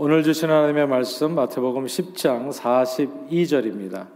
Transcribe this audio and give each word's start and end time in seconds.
오늘 0.00 0.22
주신 0.22 0.48
하나님의 0.48 0.86
말씀 0.86 1.34
마태복음 1.34 1.86
10장 1.86 2.52
42절입니다. 2.52 4.06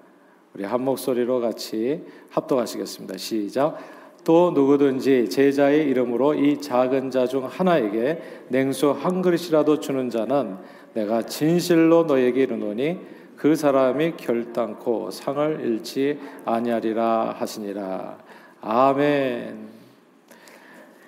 우리 0.54 0.62
한 0.62 0.80
목소리로 0.84 1.40
같이 1.40 2.04
합독하시겠습니다. 2.30 3.18
시작. 3.18 3.78
또 4.22 4.52
누구든지 4.52 5.28
제자의 5.28 5.88
이름으로 5.88 6.34
이 6.34 6.60
작은 6.60 7.10
자 7.10 7.26
중 7.26 7.46
하나에게 7.46 8.22
냉수 8.46 8.92
한 8.92 9.22
그릇이라도 9.22 9.80
주는 9.80 10.08
자는 10.08 10.56
내가 10.94 11.22
진실로 11.22 12.04
너에게 12.04 12.44
이르노니 12.44 13.00
그 13.34 13.56
사람이 13.56 14.12
결단코 14.18 15.10
상을 15.10 15.62
잃지 15.64 16.16
아니하리라 16.44 17.34
하시니라. 17.36 18.18
아멘. 18.60 19.72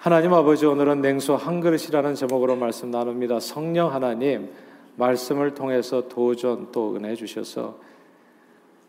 하나님 0.01 0.35
아버지 0.35 0.67
오늘은 0.67 1.01
냉수 1.01 1.35
한 1.35 1.61
그릇이라는 1.61 2.17
제목으로 2.17 2.57
말씀 2.57 2.91
나눕니다. 2.91 3.39
성령 3.39 3.95
하나님 3.95 4.51
말씀을 4.97 5.55
통해서 5.55 6.09
도전 6.09 6.71
또 6.73 6.95
은혜 6.97 7.15
주셔서 7.15 7.79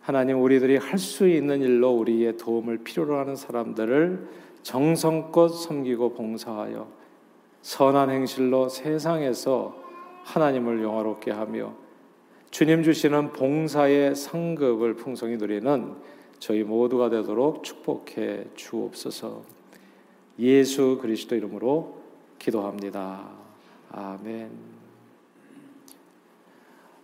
하나님 0.02 0.42
우리들이 0.42 0.78
할 0.78 1.00
수 1.00 1.28
있는 1.28 1.62
일로 1.62 1.92
우리의 1.92 2.38
도움을 2.38 2.80
필요로 2.80 3.18
하는 3.18 3.36
사람들을 3.36 4.28
정성껏 4.62 5.52
섬기고 5.54 6.14
봉사하여 6.14 6.88
선한 7.62 8.12
행실로 8.12 8.70
세상에서 8.70 9.76
하나님을 10.24 10.84
영화롭게 10.84 11.32
하며 11.32 11.74
주님 12.52 12.84
주시는 12.84 13.34
봉사의 13.34 14.16
상급을 14.16 14.96
풍성히 14.96 15.38
누리는 15.38 15.94
저희 16.40 16.64
모두가 16.64 17.10
되도록 17.10 17.64
축복해 17.64 18.46
주옵소서. 18.56 19.42
예수 20.40 21.00
그리스도 21.02 21.36
이름으로 21.36 21.98
기도합니다. 22.40 23.30
아멘. 23.92 24.75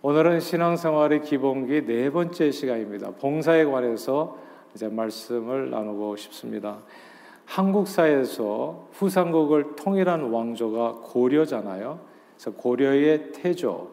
오늘은 0.04 0.40
신앙생활의 0.40 1.22
기본기 1.22 1.86
네 1.86 2.10
번째 2.10 2.50
시간입니다. 2.50 3.12
봉사에 3.20 3.64
관해서 3.64 4.36
이제 4.74 4.88
말씀을 4.88 5.70
나누고 5.70 6.16
싶습니다. 6.16 6.78
한국 7.44 7.86
사회에서 7.86 8.88
후삼국을 8.94 9.76
통일한 9.76 10.22
왕조가 10.32 11.02
고려잖아요. 11.04 12.00
그래서 12.34 12.50
고려의 12.50 13.30
태조 13.30 13.90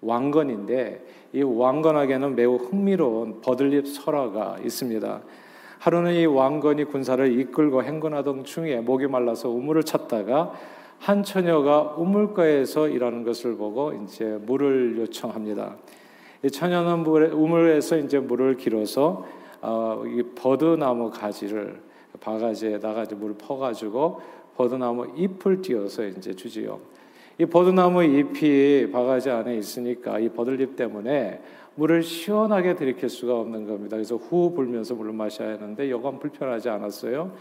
왕건인데 0.00 1.04
이 1.34 1.42
왕건에게는 1.42 2.36
매우 2.36 2.56
흥미로운 2.56 3.42
버들립 3.42 3.86
설화가 3.86 4.60
있습니다. 4.64 5.20
하루는 5.78 6.14
이 6.14 6.24
왕건이 6.24 6.84
군사를 6.84 7.38
이끌고 7.40 7.82
행군하던 7.82 8.44
중에 8.44 8.80
목이 8.80 9.08
말라서 9.08 9.50
우물을 9.50 9.82
찾다가 9.82 10.54
한 10.98 11.22
처녀가 11.22 11.94
우물가에서 11.96 12.88
일하는 12.88 13.24
것을 13.24 13.56
보고 13.56 13.92
이제 13.92 14.24
물을 14.46 14.96
요청합니다. 14.98 15.76
이 16.44 16.50
처녀는 16.50 17.00
물에, 17.00 17.28
우물에서 17.28 17.98
이제 17.98 18.18
물을 18.18 18.56
길어서 18.56 19.26
어, 19.60 20.02
이 20.06 20.22
버드나무 20.34 21.10
가지를 21.10 21.80
바가지에다가 22.20 23.04
이제 23.04 23.14
물을 23.14 23.34
퍼가지고 23.36 24.20
버드나무 24.56 25.12
잎을 25.16 25.62
띄어서 25.62 26.06
이제 26.06 26.34
주지요. 26.34 26.80
이 27.38 27.46
버드나무 27.46 28.04
잎이 28.04 28.90
바가지 28.92 29.30
안에 29.30 29.56
있으니까 29.56 30.18
이 30.18 30.28
버들잎 30.28 30.76
때문에 30.76 31.40
물을 31.74 32.02
시원하게 32.02 32.76
들이킬 32.76 33.08
수가 33.08 33.40
없는 33.40 33.66
겁니다. 33.66 33.96
그래서 33.96 34.16
후 34.16 34.52
불면서 34.54 34.94
물을 34.94 35.12
마셔야 35.12 35.54
하는데 35.54 35.90
여간 35.90 36.18
불편하지 36.18 36.68
않았어요. 36.68 37.32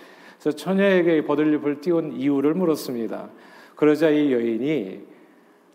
그래서 0.43 0.57
처녀에게 0.57 1.25
버들잎을 1.25 1.79
띄운 1.79 2.11
이유를 2.11 2.53
물었습니다. 2.55 3.29
그러자 3.77 4.09
이 4.09 4.33
여인이 4.33 4.99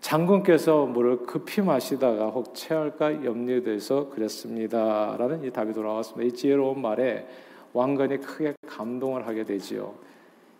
장군께서 0.01 0.85
물을 0.85 1.21
급히 1.21 1.63
마시다가 1.63 2.27
혹 2.27 2.55
체할까 2.55 3.25
염려돼서 3.25 4.11
그랬습니다. 4.11 5.17
라는 5.19 5.43
이 5.43 5.51
답이 5.51 5.73
돌아왔습니다. 5.73 6.29
이 6.29 6.33
지혜로운 6.33 6.83
말에 6.83 7.27
왕건이 7.73 8.19
크게 8.19 8.53
감동을 8.67 9.27
하게 9.27 9.45
되지요. 9.45 9.95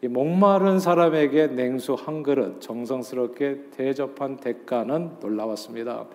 이 0.01 0.09
목마른 0.09 0.79
사람에게 0.79 1.49
냉수 1.49 1.93
한 1.93 2.23
그릇 2.23 2.63
정성스럽게 2.63 3.73
대접한 3.77 4.39
대가는 4.39 5.17
놀라웠습니다. 5.21 6.07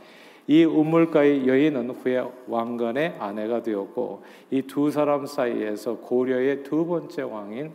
이 0.47 0.66
우물가의 0.66 1.47
여인은 1.47 1.91
후에 1.91 2.22
왕건의 2.47 3.16
아내가 3.19 3.62
되었고 3.62 4.23
이 4.51 4.63
두 4.63 4.91
사람 4.91 5.25
사이에서 5.25 5.97
고려의 5.97 6.63
두 6.63 6.85
번째 6.85 7.22
왕인 7.22 7.72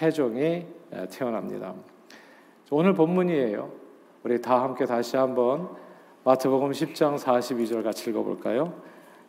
해종이 0.00 0.66
태어납니다. 1.10 1.74
오늘 2.70 2.94
본문이에요. 2.94 3.70
우리 4.24 4.40
다 4.40 4.62
함께 4.62 4.84
다시 4.86 5.16
한번 5.16 5.68
마태복음 6.24 6.72
10장 6.72 7.16
42절 7.18 7.82
같이 7.84 8.10
읽어볼까요? 8.10 8.74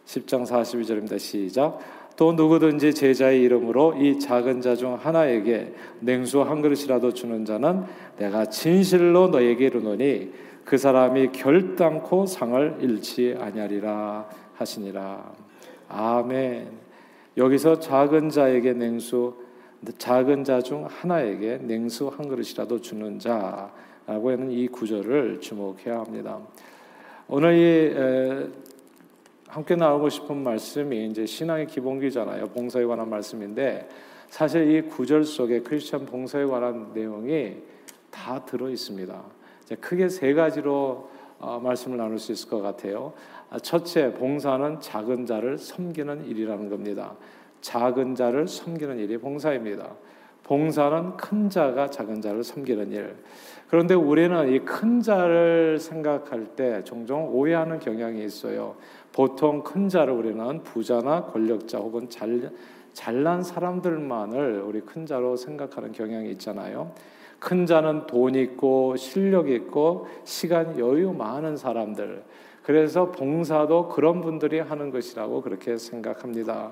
10장 0.05 0.44
42절입니다. 0.45 1.19
시작. 1.19 1.79
또 2.16 2.33
누구든지 2.33 2.95
제자의 2.95 3.44
이름으로 3.44 3.94
이 3.97 4.19
작은 4.19 4.61
자 4.61 4.73
중 4.75 4.95
하나에게 4.95 5.73
냉수 6.00 6.41
한 6.41 6.61
그릇이라도 6.63 7.13
주는 7.13 7.45
자는 7.45 7.84
내가 8.17 8.45
진실로 8.45 9.28
너에게 9.28 9.67
이르노니 9.67 10.31
그 10.66 10.78
사람이 10.78 11.31
결단코 11.34 12.25
상을 12.25 12.78
잃지 12.81 13.35
아니하리라 13.39 14.28
하시니라. 14.55 15.31
아멘. 15.89 16.72
여기서 17.38 17.79
작은 17.79 18.29
자에게 18.29 18.73
냉수 18.73 19.35
작은 19.98 20.44
자 20.44 20.62
중 20.62 20.86
하나에게 20.86 21.60
냉수 21.62 22.08
한 22.08 22.28
그릇이라도 22.28 22.82
주는 22.82 23.20
자라고 23.20 24.32
하는 24.32 24.52
이 24.52 24.68
구절을 24.68 25.40
주목해야 25.42 26.00
합니다. 26.00 26.40
오늘 27.28 27.56
이 27.56 28.68
함께 29.48 29.76
나오고 29.76 30.10
싶은 30.10 30.44
말씀이 30.44 31.08
이제 31.08 31.26
신앙의 31.26 31.68
기본기잖아요. 31.68 32.48
봉사에 32.48 32.84
관한 32.86 33.10
말씀인데 33.10 33.88
사실 34.30 34.70
이 34.72 34.82
구절 34.82 35.24
속에 35.24 35.62
크리스천 35.62 36.06
봉사에 36.06 36.46
관한 36.46 36.92
내용이 36.94 37.58
다 38.12 38.44
들어 38.46 38.70
있습니다. 38.70 39.24
크게 39.80 40.09
세 40.09 40.34
가지로 40.34 41.09
어, 41.40 41.59
말씀을 41.59 41.98
나눌 41.98 42.18
수 42.18 42.32
있을 42.32 42.50
것 42.50 42.62
같아요. 42.62 43.14
아, 43.50 43.59
첫째, 43.59 44.12
봉사는 44.14 44.82
작은 44.82 45.26
자를 45.28 45.58
섬기는 45.58 46.26
일이라는 46.26 46.70
겁니다. 46.70 47.16
작은 47.62 48.16
자를 48.16 48.47
섬기는 48.47 49.00
일이 49.00 49.18
봉사입니다. 49.18 49.90
봉사는 50.44 51.18
큰 51.18 51.50
자가 51.50 51.90
작은 51.90 52.22
자를 52.22 52.44
섬기는 52.44 52.91
일. 52.91 53.16
그런데 53.68 53.94
우리는 53.94 54.53
이 54.53 54.59
큰 54.59 55.01
자를 55.01 55.78
생각할 55.78 56.56
때 56.56 56.84
종종 56.85 57.28
오해하는 57.34 57.79
경향이 57.79 58.23
있어요. 58.23 58.75
보통 59.12 59.62
큰 59.63 59.90
자를 59.90 60.13
우리는 60.13 60.63
부자나 60.63 61.25
권력자 61.25 61.79
혹은 61.79 62.09
잘, 62.09 62.50
잘난 62.94 63.44
사람들만을 63.44 64.62
우리 64.66 64.81
큰 64.81 65.06
자로 65.06 65.35
생각하는 65.35 65.91
경향이 65.91 66.29
있잖아요. 66.31 66.94
큰 67.40 67.66
자는 67.66 68.07
돈 68.07 68.35
있고 68.35 68.96
실력 68.96 69.50
있고 69.50 70.07
시간 70.23 70.79
여유 70.79 71.12
많은 71.12 71.57
사람들. 71.57 72.23
그래서 72.63 73.12
봉사도 73.12 73.90
그런 73.90 74.22
분들이 74.22 74.59
하는 74.59 74.91
것이라고 74.91 75.41
그렇게 75.41 75.78
생각합니다. 75.78 76.72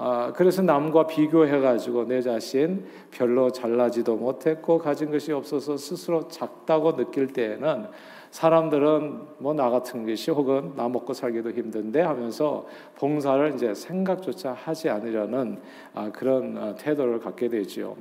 아, 0.00 0.32
그래서 0.34 0.62
남과 0.62 1.08
비교해가지고 1.08 2.04
내 2.04 2.22
자신 2.22 2.86
별로 3.10 3.50
잘나지도 3.50 4.14
못했고 4.16 4.78
가진 4.78 5.10
것이 5.10 5.32
없어서 5.32 5.76
스스로 5.76 6.28
작다고 6.28 6.94
느낄 6.94 7.32
때에는 7.32 7.88
사람들은 8.30 9.20
뭐 9.38 9.54
나 9.54 9.70
같은 9.70 10.06
것이 10.06 10.30
혹은 10.30 10.74
나 10.76 10.88
먹고 10.88 11.14
살기도 11.14 11.50
힘든데 11.50 12.00
하면서 12.02 12.66
봉사를 12.96 13.54
이제 13.54 13.74
생각조차 13.74 14.52
하지 14.52 14.88
않으려는 14.88 15.58
아, 15.94 16.10
그런 16.12 16.56
어, 16.56 16.74
태도를 16.76 17.18
갖게 17.18 17.48
되지요. 17.48 17.96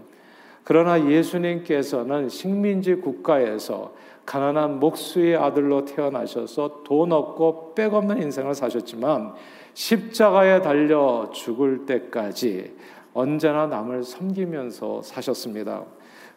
그러나 0.67 1.09
예수님께서는 1.09 2.27
식민지 2.27 2.95
국가에서 2.95 3.93
가난한 4.25 4.81
목수의 4.81 5.37
아들로 5.37 5.85
태어나셔서 5.85 6.81
돈 6.83 7.13
없고 7.13 7.73
백 7.73 7.93
없는 7.93 8.21
인생을 8.21 8.53
사셨지만 8.53 9.33
십자가에 9.73 10.61
달려 10.61 11.29
죽을 11.31 11.85
때까지 11.85 12.75
언제나 13.13 13.67
남을 13.67 14.03
섬기면서 14.03 15.03
사셨습니다. 15.03 15.85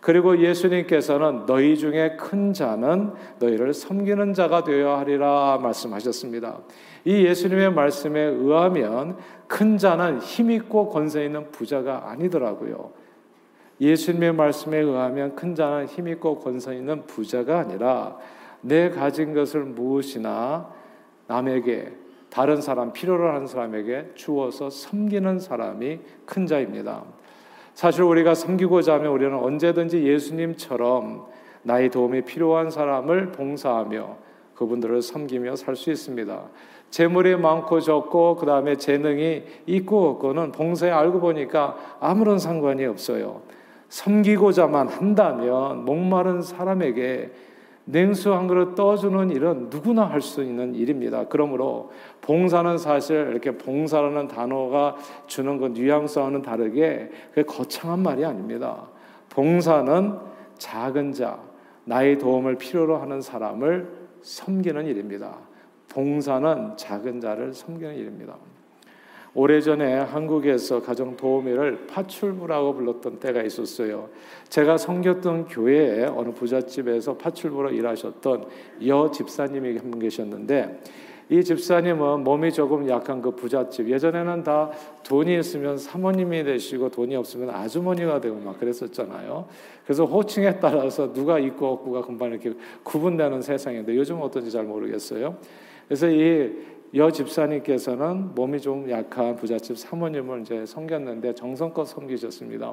그리고 0.00 0.38
예수님께서는 0.38 1.46
너희 1.46 1.76
중에 1.76 2.14
큰 2.16 2.52
자는 2.52 3.10
너희를 3.40 3.74
섬기는 3.74 4.32
자가 4.34 4.62
되어야 4.62 5.00
하리라 5.00 5.58
말씀하셨습니다. 5.60 6.60
이 7.04 7.26
예수님의 7.26 7.72
말씀에 7.72 8.20
의하면 8.20 9.16
큰 9.48 9.76
자는 9.76 10.20
힘 10.20 10.52
있고 10.52 10.88
권세 10.88 11.24
있는 11.24 11.50
부자가 11.50 12.10
아니더라고요. 12.10 12.99
예수님의 13.80 14.34
말씀에 14.34 14.78
의하면 14.78 15.34
큰 15.34 15.54
자는 15.54 15.86
힘있고 15.86 16.40
권세 16.40 16.76
있는 16.76 17.06
부자가 17.06 17.60
아니라 17.60 18.18
내 18.60 18.90
가진 18.90 19.32
것을 19.32 19.62
무엇이나 19.64 20.70
남에게 21.26 21.92
다른 22.28 22.60
사람, 22.60 22.92
필요로 22.92 23.28
하는 23.28 23.46
사람에게 23.46 24.10
주어서 24.14 24.70
섬기는 24.70 25.38
사람이 25.38 25.98
큰 26.26 26.46
자입니다. 26.46 27.04
사실 27.74 28.02
우리가 28.02 28.34
섬기고자 28.34 28.94
하면 28.94 29.12
우리는 29.12 29.34
언제든지 29.34 30.06
예수님처럼 30.06 31.26
나의 31.62 31.90
도움이 31.90 32.22
필요한 32.22 32.70
사람을 32.70 33.32
봉사하며 33.32 34.16
그분들을 34.54 35.00
섬기며 35.00 35.56
살 35.56 35.74
수 35.74 35.90
있습니다. 35.90 36.42
재물이 36.90 37.36
많고 37.36 37.80
적고 37.80 38.36
그 38.36 38.46
다음에 38.46 38.76
재능이 38.76 39.44
있고 39.66 40.08
없고는 40.10 40.52
봉사에 40.52 40.90
알고 40.90 41.20
보니까 41.20 41.76
아무런 42.00 42.38
상관이 42.38 42.84
없어요. 42.84 43.42
섬기고자만 43.90 44.88
한다면 44.88 45.84
목마른 45.84 46.40
사람에게 46.40 47.30
냉수 47.84 48.32
한 48.32 48.46
그릇 48.46 48.76
떠주는 48.76 49.30
일은 49.30 49.68
누구나 49.68 50.04
할 50.04 50.20
수 50.20 50.42
있는 50.42 50.74
일입니다. 50.74 51.24
그러므로 51.28 51.90
봉사는 52.20 52.78
사실 52.78 53.28
이렇게 53.30 53.56
봉사라는 53.58 54.28
단어가 54.28 54.96
주는 55.26 55.58
그 55.58 55.66
뉘앙스와는 55.66 56.42
다르게 56.42 57.10
그 57.34 57.42
거창한 57.42 58.00
말이 58.00 58.24
아닙니다. 58.24 58.86
봉사는 59.28 60.18
작은 60.58 61.12
자, 61.12 61.40
나의 61.84 62.18
도움을 62.18 62.56
필요로 62.56 62.98
하는 62.98 63.20
사람을 63.20 63.90
섬기는 64.22 64.86
일입니다. 64.86 65.34
봉사는 65.88 66.76
작은 66.76 67.20
자를 67.20 67.52
섬기는 67.52 67.96
일입니다. 67.96 68.36
오래전에 69.34 69.94
한국에서 69.94 70.82
가정 70.82 71.16
도우미를 71.16 71.86
파출부라고 71.86 72.74
불렀던 72.74 73.20
때가 73.20 73.42
있었어요. 73.42 74.08
제가 74.48 74.76
섬겼던 74.76 75.46
교회에 75.46 76.06
어느 76.06 76.30
부잣집에서 76.30 77.16
파출부로 77.16 77.70
일하셨던 77.70 78.46
여 78.86 79.10
집사님이 79.10 79.78
한 79.78 79.90
분 79.90 80.00
계셨는데 80.00 80.80
이 81.28 81.44
집사님은 81.44 82.24
몸이 82.24 82.52
조금 82.52 82.88
약한 82.88 83.22
그 83.22 83.30
부잣집 83.30 83.88
예전에는 83.88 84.42
다 84.42 84.72
돈이 85.04 85.38
있으면 85.38 85.78
사모님이 85.78 86.42
되시고 86.42 86.88
돈이 86.90 87.14
없으면 87.14 87.50
아주머니가 87.50 88.20
되고 88.20 88.34
막 88.40 88.58
그랬었잖아요. 88.58 89.46
그래서 89.84 90.04
호칭에 90.06 90.58
따라서 90.58 91.12
누가 91.12 91.38
있고 91.38 91.68
없고가 91.68 92.02
금방 92.02 92.30
이렇게 92.30 92.52
구분되는 92.82 93.42
세상인데 93.42 93.96
요즘 93.96 94.20
어떤지 94.20 94.50
잘 94.50 94.64
모르겠어요. 94.64 95.36
그래서 95.86 96.08
이 96.08 96.50
여 96.94 97.10
집사님께서는 97.10 98.34
몸이 98.34 98.60
좀 98.60 98.90
약한 98.90 99.36
부잣집 99.36 99.78
사모님을 99.78 100.40
이제 100.40 100.66
섬겼는데 100.66 101.34
정성껏 101.34 101.86
섬기셨습니다. 101.86 102.72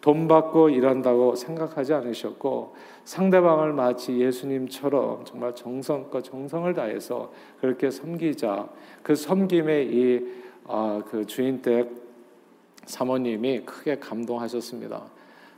돈 0.00 0.28
받고 0.28 0.68
일한다고 0.68 1.34
생각하지 1.34 1.94
않으셨고 1.94 2.74
상대방을 3.04 3.72
마치 3.72 4.18
예수님처럼 4.18 5.24
정말 5.24 5.54
정성껏 5.54 6.22
정성을 6.22 6.72
다해서 6.74 7.32
그렇게 7.60 7.90
섬기자 7.90 8.68
그 9.02 9.16
섬김에 9.16 9.82
이그 9.84 10.44
아, 10.66 11.02
주인 11.26 11.62
댁 11.62 11.90
사모님이 12.84 13.60
크게 13.60 13.98
감동하셨습니다. 13.98 15.02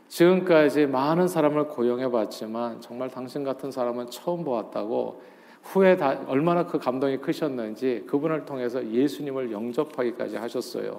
지금까지 0.08 0.86
많은 0.86 1.28
사람을 1.28 1.68
고용해 1.68 2.10
봤지만 2.10 2.80
정말 2.80 3.10
당신 3.10 3.44
같은 3.44 3.70
사람은 3.70 4.10
처음 4.10 4.44
보았다고 4.44 5.22
후에 5.62 5.96
다 5.96 6.20
얼마나 6.26 6.66
그 6.66 6.78
감동이 6.78 7.18
크셨는지 7.18 8.04
그분을 8.06 8.44
통해서 8.44 8.84
예수님을 8.84 9.52
영접하기까지 9.52 10.36
하셨어요. 10.36 10.98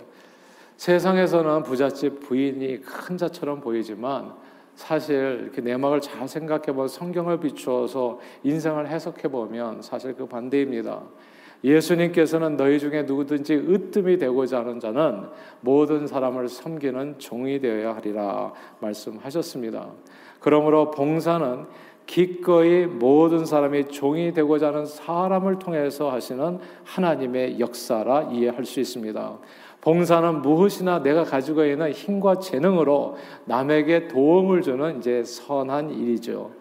세상에서는 0.78 1.64
부잣집 1.64 2.22
부인이 2.22 2.82
큰 2.82 3.18
자처럼 3.18 3.60
보이지만 3.62 4.34
사실 4.76 5.42
이렇게 5.44 5.62
내막을 5.62 6.02
잘 6.02 6.28
생각해 6.28 6.68
보면 6.68 6.88
성경을 6.88 7.40
비추어서 7.40 8.20
인생을 8.44 8.88
해석해 8.88 9.28
보면 9.28 9.82
사실 9.82 10.16
그 10.16 10.26
반대입니다. 10.26 11.04
예수님께서는 11.64 12.58
너희 12.58 12.80
중에 12.80 13.04
누구든지 13.04 13.54
으뜸이 13.54 14.18
되고자 14.18 14.60
하는 14.60 14.80
자는 14.80 15.28
모든 15.60 16.08
사람을 16.08 16.50
섬기는 16.50 17.20
종이 17.20 17.60
되어야 17.60 17.96
하리라 17.96 18.52
말씀하셨습니다. 18.80 19.92
그러므로 20.40 20.90
봉사는 20.90 21.66
기꺼이 22.12 22.88
모든 22.88 23.46
사람이 23.46 23.88
종이 23.88 24.34
되고자 24.34 24.68
하는 24.68 24.86
사람을 24.86 25.60
통해서 25.60 26.12
하시는 26.12 26.60
하나님의 26.84 27.58
역사라 27.58 28.24
이해할 28.34 28.66
수 28.66 28.82
있습니다. 28.82 29.38
봉사는 29.80 30.42
무엇이나 30.42 31.02
내가 31.02 31.24
가지고 31.24 31.64
있는 31.64 31.94
힘과 31.94 32.40
재능으로 32.40 33.16
남에게 33.46 34.10
도움을 34.10 34.62
주는 34.62 34.98
이제 34.98 35.24
선한 35.24 35.92
일이죠. 35.92 36.52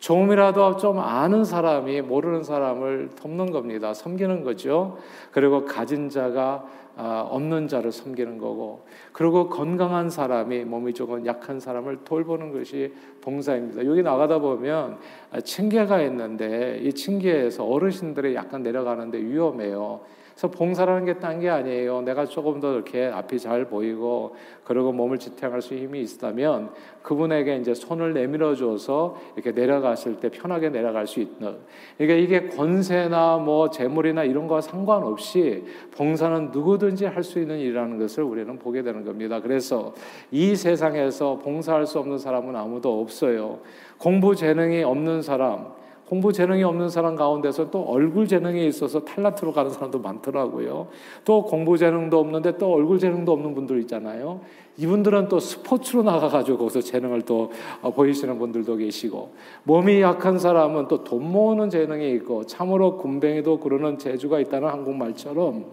조금이라도 0.00 0.76
좀 0.76 0.98
아는 0.98 1.44
사람이 1.44 2.02
모르는 2.02 2.42
사람을 2.42 3.10
돕는 3.14 3.52
겁니다. 3.52 3.94
섬기는 3.94 4.42
거죠. 4.42 4.98
그리고 5.30 5.64
가진 5.66 6.10
자가 6.10 6.64
아, 6.64 6.64
없는 6.96 7.68
자를 7.68 7.92
섬기는 7.92 8.38
거고, 8.38 8.86
그리고 9.12 9.48
건강한 9.48 10.08
사람이 10.10 10.64
몸이 10.64 10.94
조금 10.94 11.26
약한 11.26 11.60
사람을 11.60 12.04
돌보는 12.04 12.52
것이 12.52 12.92
봉사입니다. 13.20 13.84
여기 13.84 14.02
나가다 14.02 14.38
보면 14.38 14.98
층계가 15.44 16.00
있는데 16.02 16.80
이 16.82 16.92
층계에서 16.92 17.64
어르신들이 17.64 18.34
약간 18.34 18.62
내려가는데 18.62 19.18
위험해요. 19.18 20.00
그래서 20.36 20.48
봉사라는 20.50 21.06
게 21.06 21.14
딴 21.18 21.40
게 21.40 21.48
아니에요. 21.48 22.02
내가 22.02 22.26
조금 22.26 22.60
더 22.60 22.74
이렇게 22.74 23.06
앞이 23.06 23.38
잘 23.38 23.64
보이고 23.64 24.36
그리고 24.64 24.92
몸을 24.92 25.18
지탱할 25.18 25.62
수 25.62 25.74
힘이 25.74 26.02
있다면 26.02 26.72
그분에게 27.02 27.56
이제 27.56 27.72
손을 27.72 28.12
내밀어 28.12 28.54
줘서 28.54 29.16
이렇게 29.34 29.52
내려갔을 29.52 30.20
때 30.20 30.28
편하게 30.28 30.68
내려갈 30.68 31.06
수 31.06 31.20
있는. 31.20 31.56
그러니까 31.96 32.18
이게 32.18 32.48
권세나 32.54 33.38
뭐 33.38 33.70
재물이나 33.70 34.24
이런 34.24 34.46
거와 34.46 34.60
상관없이 34.60 35.64
봉사는 35.96 36.50
누구든지 36.52 37.06
할 37.06 37.24
수 37.24 37.40
있는 37.40 37.58
일이라는 37.58 37.98
것을 37.98 38.22
우리는 38.22 38.58
보게 38.58 38.82
되는 38.82 39.04
겁니다. 39.06 39.40
그래서 39.40 39.94
이 40.30 40.54
세상에서 40.54 41.38
봉사할 41.38 41.86
수 41.86 41.98
없는 41.98 42.18
사람은 42.18 42.54
아무도 42.54 43.00
없어요. 43.00 43.60
공부 43.98 44.36
재능이 44.36 44.82
없는 44.84 45.22
사람, 45.22 45.68
공부 46.08 46.32
재능이 46.32 46.62
없는 46.62 46.88
사람 46.88 47.16
가운데서 47.16 47.70
또 47.70 47.82
얼굴 47.82 48.28
재능이 48.28 48.66
있어서 48.68 49.04
탈란트로 49.04 49.52
가는 49.52 49.70
사람도 49.70 49.98
많더라고요. 49.98 50.86
또 51.24 51.44
공부 51.44 51.76
재능도 51.76 52.18
없는데 52.18 52.58
또 52.58 52.72
얼굴 52.72 52.98
재능도 52.98 53.32
없는 53.32 53.54
분들 53.54 53.80
있잖아요. 53.80 54.40
이분들은 54.78 55.28
또 55.28 55.40
스포츠로 55.40 56.02
나가가지고 56.02 56.58
거기서 56.58 56.82
재능을 56.82 57.22
또 57.22 57.50
어, 57.80 57.90
보이시는 57.90 58.38
분들도 58.38 58.76
계시고 58.76 59.30
몸이 59.64 60.00
약한 60.02 60.38
사람은 60.38 60.88
또 60.88 61.02
돈 61.02 61.30
모으는 61.30 61.70
재능이 61.70 62.12
있고 62.12 62.44
참으로 62.46 62.96
군뱅이도 62.96 63.60
그러는 63.60 63.98
재주가 63.98 64.40
있다는 64.40 64.68
한국말처럼 64.68 65.66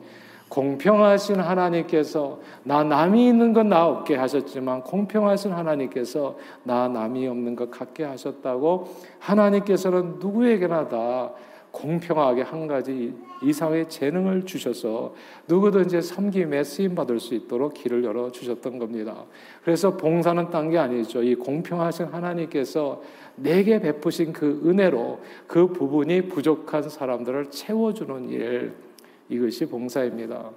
공평하신 0.54 1.40
하나님께서 1.40 2.40
나 2.62 2.84
남이 2.84 3.28
있는 3.28 3.54
건나 3.54 3.88
없게 3.88 4.16
하셨지만 4.16 4.84
공평하신 4.84 5.52
하나님께서 5.52 6.38
나 6.62 6.88
남이 6.88 7.28
없는 7.28 7.56
것 7.56 7.72
같게 7.72 8.04
하셨다고 8.04 8.88
하나님께서는 9.18 10.20
누구에게나 10.20 10.90
다 10.90 11.32
공평하게 11.72 12.44
한 12.44 12.68
가지 12.68 13.16
이상의 13.42 13.90
재능을 13.90 14.45
주셔서 14.45 15.16
누구든지 15.48 16.04
섬김에 16.04 16.64
쓰임 16.64 16.94
받을 16.94 17.19
수 17.19 17.33
있도록 17.33 17.74
길을 17.74 18.04
열어 18.04 18.31
주셨던 18.31 18.78
겁니다. 18.78 19.26
그래서 19.64 19.98
봉사는 19.98 20.52
딴 20.52 20.69
게 20.69 20.78
아니죠. 20.78 21.24
이 21.24 21.33
공평하신 21.33 22.06
하나님께서 22.06 23.02
내게 23.38 23.81
베푸신 23.81 24.31
그 24.31 24.62
은혜로 24.64 25.19
그 25.48 25.66
부분이 25.66 26.28
부족한 26.28 26.90
사람들을 26.90 27.50
채워주는 27.50 28.30
일. 28.30 28.93
이것이 29.30 29.65
봉사입니다. 29.68 30.51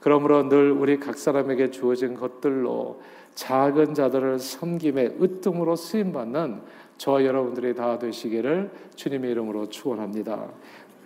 그러므로 0.00 0.48
늘 0.48 0.72
우리 0.72 0.98
각 0.98 1.16
사람에게 1.16 1.70
주어진 1.70 2.14
것들로 2.14 3.00
작은 3.34 3.94
자들을 3.94 4.38
섬김의 4.38 5.16
으뜸으로 5.22 5.76
쓰임 5.76 6.12
받는 6.12 6.60
저와 6.98 7.24
여러분들이 7.24 7.74
다 7.74 7.98
되시기를 7.98 8.70
주님의 8.96 9.30
이름으로 9.32 9.68
축원합니다. 9.68 10.48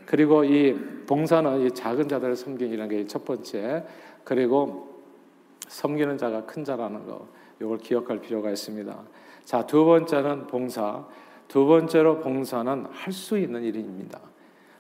그리고 0.06 0.44
이 0.44 0.75
봉사는 1.06 1.66
이 1.66 1.70
작은 1.73 2.08
자들을 2.08 2.37
섬기는 2.37 2.88
게 2.88 3.06
첫 3.06 3.25
번째. 3.25 3.85
그리고 4.25 5.02
섬기는 5.68 6.16
자가 6.18 6.44
큰 6.46 6.64
자라는 6.64 7.06
거. 7.06 7.26
이걸 7.61 7.78
기억할 7.78 8.20
필요가 8.20 8.50
있습니다. 8.50 8.99
자, 9.44 9.66
두 9.66 9.85
번째는 9.85 10.46
봉사. 10.46 11.04
두 11.49 11.66
번째로 11.66 12.20
봉사는 12.20 12.87
할 12.90 13.12
수 13.12 13.38
있는 13.38 13.62
일입니다. 13.62 14.20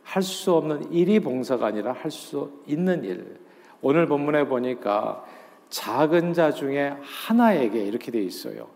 할 0.06 0.22
수 0.22 0.54
없는 0.54 0.92
일이 0.92 1.18
봉사가 1.20 1.66
아니라 1.66 1.92
할 1.92 2.10
수 2.10 2.50
있는 2.66 3.04
일. 3.04 3.38
오늘 3.82 4.06
본문에 4.06 4.46
보니까 4.46 5.24
작은 5.68 6.32
자 6.32 6.52
중에 6.52 6.94
하나에게 7.02 7.82
이렇게 7.82 8.10
돼 8.12 8.20
있어요. 8.22 8.68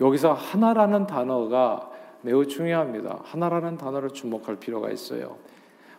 여기서 0.00 0.32
하나라는 0.32 1.06
단어가 1.06 1.90
매우 2.22 2.46
중요합니다. 2.46 3.20
하나라는 3.24 3.76
단어를 3.76 4.10
주목할 4.10 4.56
필요가 4.56 4.90
있어요. 4.90 5.36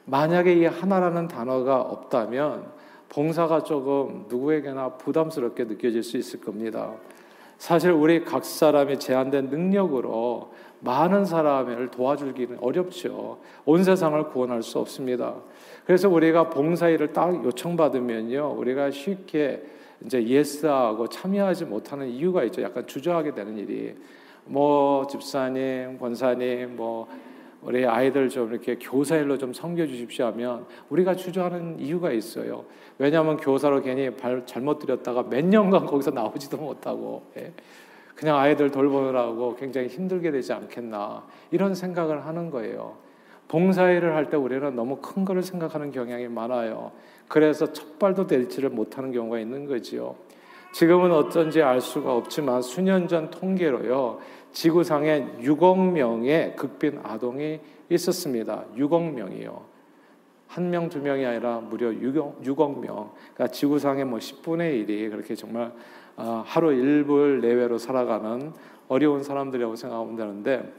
만약에 0.06 0.54
이 0.54 0.66
하나라는 0.66 1.28
단어가 1.28 1.82
없다면 1.82 2.66
봉사가 3.10 3.64
조금 3.64 4.26
누구에게나 4.28 4.98
부담스럽게 4.98 5.66
느껴질 5.66 6.02
수 6.04 6.18
있을 6.18 6.42
겁니다. 6.42 6.92
사실 7.58 7.92
우리 7.92 8.26
각 8.26 8.44
사람이 8.44 9.00
제한된 9.00 9.50
능력으로 9.50 10.54
많은 10.86 11.26
사람을 11.26 11.90
도와주기는 11.90 12.60
어렵죠. 12.62 13.40
온 13.66 13.84
세상을 13.84 14.24
구원할 14.30 14.64
수 14.64 14.80
없습니다. 14.80 15.36
그래서 15.86 16.08
우리가 16.08 16.50
봉사일을 16.50 17.12
딱 17.12 17.44
요청받으면요, 17.44 18.56
우리가 18.58 18.92
쉽게 18.92 19.64
이제 20.06 20.24
예스하고 20.24 21.08
참여하지 21.10 21.66
못하는 21.66 22.08
이유가 22.08 22.44
있죠. 22.46 22.62
약간 22.62 22.86
주저하게 22.86 23.34
되는 23.34 23.58
일이 23.58 23.96
뭐 24.46 25.08
집사님, 25.08 25.98
권사님, 25.98 26.76
뭐 26.76 27.08
우리 27.62 27.86
아이들 27.86 28.30
좀 28.30 28.52
이렇게 28.52 28.76
교사일로 28.76 29.40
좀 29.40 29.52
섬겨 29.52 29.88
주십시오 29.88 30.26
하면 30.26 30.68
우리가 30.90 31.16
주저하는 31.16 31.80
이유가 31.80 32.12
있어요. 32.12 32.66
왜냐하면 33.00 33.38
교사로 33.38 33.82
괜히 33.82 34.12
발 34.12 34.46
잘못 34.46 34.80
들였다가 34.80 35.24
몇 35.24 35.44
년간 35.44 35.88
거기서 35.88 36.12
나오지도 36.12 36.58
못하고 36.58 37.24
예. 37.38 37.52
그냥 38.16 38.38
아이들 38.38 38.72
돌보느라고 38.72 39.56
굉장히 39.56 39.88
힘들게 39.88 40.32
되지 40.32 40.54
않겠나 40.54 41.26
이런 41.52 41.76
생각을 41.76 42.26
하는 42.26 42.50
거예요. 42.50 42.96
봉사일을 43.48 44.16
할 44.16 44.30
때 44.30 44.38
우리는 44.38 44.76
너무 44.76 44.98
큰 44.98 45.24
거를 45.26 45.44
생각하는 45.44 45.92
경향이 45.92 46.28
많아요. 46.30 46.92
그래서 47.28 47.72
첫 47.74 48.00
발도 48.00 48.28
댈지를 48.28 48.70
못하는 48.70 49.12
경우가 49.12 49.40
있는 49.40 49.66
거지요. 49.66 50.16
지금은 50.74 51.12
어쩐지 51.12 51.62
알 51.62 51.80
수가 51.80 52.16
없지만 52.16 52.62
수년 52.62 53.08
전 53.08 53.30
통계로요. 53.30 54.20
지구상에 54.52 55.28
6억 55.42 55.92
명의 55.92 56.56
극빈 56.56 57.00
아동이 57.04 57.60
있었습니다. 57.90 58.66
6억 58.76 59.14
명이요. 59.14 59.62
한 60.48 60.70
명, 60.70 60.90
두 60.90 61.00
명이 61.00 61.26
아니라 61.26 61.60
무려 61.60 61.90
6억, 61.90 62.42
6억 62.44 62.80
명. 62.80 63.12
그러니까 63.34 63.48
지구상의 63.48 64.06
뭐 64.06 64.20
10분의 64.20 64.88
1이 64.88 65.10
그렇게 65.12 65.36
정말 65.36 65.66
아, 65.66 65.72
하루 66.16 66.74
일불 66.74 67.42
내외로 67.42 67.78
살아가는 67.78 68.54
어려운 68.88 69.24
사람들이라고 69.24 69.76
생각하면 69.76 70.16
되는데 70.16 70.74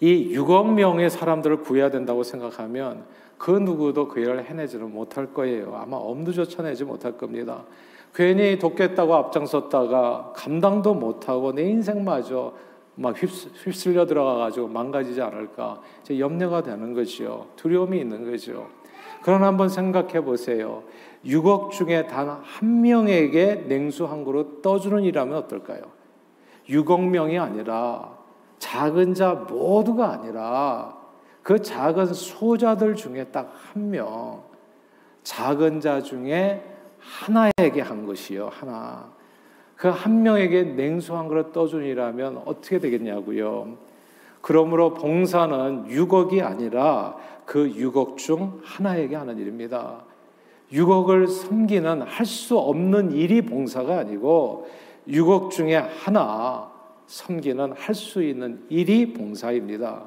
이 0.00 0.34
6억 0.36 0.72
명의 0.74 1.08
사람들을 1.10 1.58
구해야 1.58 1.90
된다고 1.90 2.22
생각하면 2.22 3.04
그 3.38 3.50
누구도 3.50 4.08
그 4.08 4.20
일을 4.20 4.44
해내지는 4.44 4.92
못할 4.92 5.32
거예요. 5.32 5.74
아마 5.76 5.96
엄두조차 5.96 6.62
내지 6.62 6.84
못할 6.84 7.16
겁니다. 7.16 7.64
괜히 8.14 8.58
돕겠다고 8.58 9.14
앞장섰다가 9.14 10.32
감당도 10.36 10.94
못하고 10.94 11.52
내 11.52 11.62
인생마저 11.62 12.52
막 12.94 13.16
휩쓸려 13.16 14.06
들어가가지고 14.06 14.68
망가지지 14.68 15.22
않을까 15.22 15.80
제 16.02 16.18
염려가 16.18 16.62
되는 16.62 16.92
거지요. 16.92 17.46
두려움이 17.56 17.98
있는 17.98 18.30
거죠. 18.30 18.68
그러나 19.22 19.46
한번 19.46 19.68
생각해 19.68 20.22
보세요. 20.22 20.82
6억 21.24 21.70
중에 21.70 22.06
단 22.06 22.28
한 22.42 22.80
명에게 22.80 23.64
냉수 23.68 24.04
한 24.06 24.24
그릇 24.24 24.62
떠주는 24.62 25.02
일하면 25.04 25.36
어떨까요? 25.38 25.82
6억 26.68 27.00
명이 27.08 27.38
아니라 27.38 28.16
작은 28.58 29.14
자 29.14 29.34
모두가 29.34 30.10
아니라 30.10 30.96
그 31.42 31.60
작은 31.60 32.06
소자들 32.14 32.94
중에 32.94 33.24
딱 33.24 33.52
한 33.72 33.90
명, 33.90 34.42
작은 35.24 35.80
자 35.80 36.00
중에 36.00 36.62
하나에게 37.00 37.80
한 37.80 38.06
것이요, 38.06 38.48
하나. 38.52 39.10
그 39.76 39.88
한 39.88 40.22
명에게 40.22 40.62
냉수 40.62 41.16
한 41.16 41.26
그릇 41.26 41.52
떠주니라면 41.52 42.42
어떻게 42.44 42.78
되겠냐고요. 42.78 43.76
그러므로 44.40 44.94
봉사는 44.94 45.86
6억이 45.88 46.42
아니라 46.44 47.16
그 47.44 47.68
6억 47.68 48.16
중 48.16 48.60
하나에게 48.64 49.16
하는 49.16 49.38
일입니다. 49.38 50.04
6억을 50.72 51.28
섬기는 51.28 52.02
할 52.02 52.26
수 52.26 52.58
없는 52.58 53.12
일이 53.12 53.42
봉사가 53.42 53.98
아니고 53.98 54.68
6억 55.08 55.50
중에 55.50 55.76
하나 55.76 56.70
섬기는 57.06 57.72
할 57.72 57.94
수 57.94 58.22
있는 58.22 58.64
일이 58.68 59.12
봉사입니다. 59.12 60.04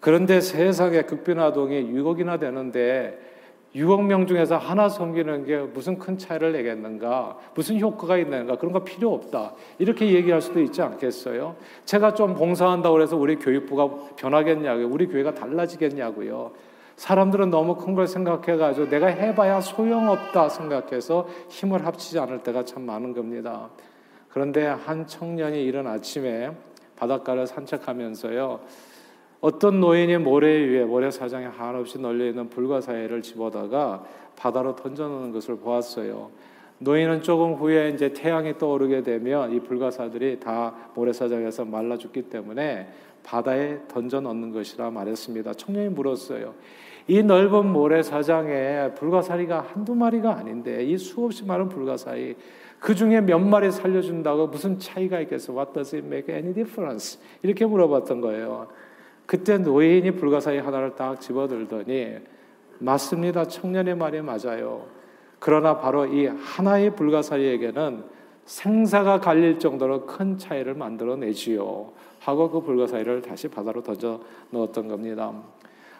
그런데 0.00 0.40
세상에 0.40 1.02
극빈아동이 1.02 1.92
6억이나 1.92 2.38
되는데 2.40 3.35
6억 3.76 4.04
명 4.04 4.26
중에서 4.26 4.56
하나 4.56 4.88
섬기는 4.88 5.44
게 5.44 5.58
무슨 5.58 5.98
큰 5.98 6.16
차이를 6.16 6.52
내겠는가? 6.52 7.36
무슨 7.54 7.78
효과가 7.78 8.16
있는가? 8.16 8.56
그런 8.56 8.72
거 8.72 8.82
필요 8.82 9.12
없다. 9.12 9.52
이렇게 9.78 10.12
얘기할 10.12 10.40
수도 10.40 10.60
있지 10.62 10.80
않겠어요? 10.80 11.54
제가 11.84 12.14
좀 12.14 12.34
봉사한다고 12.34 13.02
해서 13.02 13.16
우리 13.16 13.36
교육부가 13.36 13.90
변하겠냐고요? 14.16 14.88
우리 14.88 15.06
교회가 15.06 15.34
달라지겠냐고요? 15.34 16.52
사람들은 16.96 17.50
너무 17.50 17.76
큰 17.76 17.94
걸 17.94 18.06
생각해가지고 18.06 18.88
내가 18.88 19.08
해봐야 19.08 19.60
소용없다 19.60 20.48
생각해서 20.48 21.28
힘을 21.50 21.84
합치지 21.84 22.18
않을 22.18 22.42
때가 22.42 22.64
참 22.64 22.82
많은 22.82 23.12
겁니다. 23.12 23.68
그런데 24.30 24.66
한 24.66 25.06
청년이 25.06 25.62
이른 25.62 25.86
아침에 25.86 26.50
바닷가를 26.96 27.46
산책하면서요. 27.46 28.60
어떤 29.40 29.80
노인이 29.80 30.16
모래 30.18 30.48
위에 30.48 30.84
모래사장에 30.84 31.46
한없이 31.46 32.00
널려 32.00 32.26
있는 32.26 32.48
불가사의를 32.48 33.22
집어다가 33.22 34.04
바다로 34.36 34.74
던져놓는 34.76 35.32
것을 35.32 35.56
보았어요. 35.56 36.30
노인은 36.78 37.22
조금 37.22 37.54
후에 37.54 37.90
이제 37.90 38.12
태양이 38.12 38.56
떠오르게 38.58 39.02
되면 39.02 39.52
이 39.52 39.60
불가사들이 39.60 40.40
다 40.40 40.74
모래사장에서 40.94 41.64
말라 41.64 41.96
죽기 41.96 42.22
때문에 42.22 42.88
바다에 43.22 43.78
던져 43.88 44.20
넣는 44.20 44.52
것이라 44.52 44.90
말했습니다. 44.90 45.54
청년이 45.54 45.88
물었어요. 45.90 46.54
이 47.08 47.22
넓은 47.22 47.72
모래사장에 47.72 48.94
불가사리가 48.94 49.60
한두 49.72 49.94
마리가 49.94 50.36
아닌데 50.36 50.84
이 50.84 50.98
수없이 50.98 51.44
많은 51.44 51.68
불가사리 51.68 52.36
그 52.78 52.94
중에 52.94 53.20
몇 53.20 53.38
마리 53.38 53.70
살려준다고 53.70 54.48
무슨 54.48 54.78
차이가 54.78 55.20
있겠어? 55.20 55.52
What 55.52 55.72
does 55.72 55.94
it 55.94 56.06
make 56.06 56.34
any 56.34 56.52
difference? 56.52 57.18
이렇게 57.42 57.64
물어봤던 57.64 58.20
거예요. 58.20 58.68
그때 59.26 59.58
노인이 59.58 60.10
불가사리 60.12 60.58
하나를 60.58 60.94
딱 60.94 61.20
집어들더니 61.20 62.18
맞습니다. 62.78 63.46
청년의 63.46 63.96
말이 63.96 64.22
맞아요. 64.22 64.86
그러나 65.38 65.78
바로 65.78 66.06
이 66.06 66.26
하나의 66.26 66.94
불가사리에게는 66.94 68.04
생사가 68.44 69.20
갈릴 69.20 69.58
정도로 69.58 70.06
큰 70.06 70.38
차이를 70.38 70.74
만들어내지요. 70.74 71.92
하고 72.20 72.50
그 72.50 72.60
불가사리를 72.60 73.22
다시 73.22 73.48
바다로 73.48 73.82
던져 73.82 74.20
넣었던 74.50 74.88
겁니다. 74.88 75.32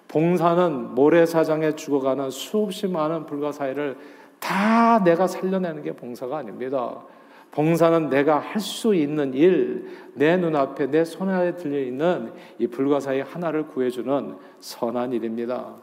봉사는 0.08 0.94
모래사장에 0.94 1.72
죽어가는 1.72 2.30
수없이 2.30 2.86
많은 2.86 3.26
불가사리를 3.26 3.96
다 4.38 5.02
내가 5.02 5.26
살려내는 5.26 5.82
게 5.82 5.92
봉사가 5.92 6.38
아닙니다. 6.38 7.02
봉사는 7.50 8.10
내가 8.10 8.38
할 8.38 8.60
수 8.60 8.94
있는 8.94 9.32
일, 9.32 9.86
내 10.14 10.36
눈앞에 10.36 10.90
내 10.90 11.04
손에 11.04 11.56
들려 11.56 11.80
있는 11.80 12.32
이 12.58 12.66
불가사의 12.66 13.24
하나를 13.24 13.68
구해주는 13.68 14.36
선한 14.60 15.12
일입니다. 15.12 15.74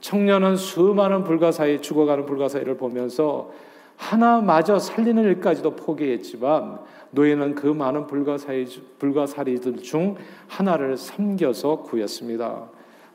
청년은 0.00 0.56
수많은 0.56 1.24
불가사의 1.24 1.82
죽어가는 1.82 2.26
불가사의를 2.26 2.76
보면서 2.76 3.52
하나마저 3.96 4.78
살리는 4.78 5.22
일까지도 5.24 5.74
포기했지만 5.74 6.78
노예는 7.10 7.54
그 7.54 7.66
많은 7.66 8.06
불가사의 8.06 8.66
불가사리들 8.98 9.78
중 9.78 10.16
하나를 10.48 10.96
섬겨서 10.96 11.82
구했습니다. 11.82 12.68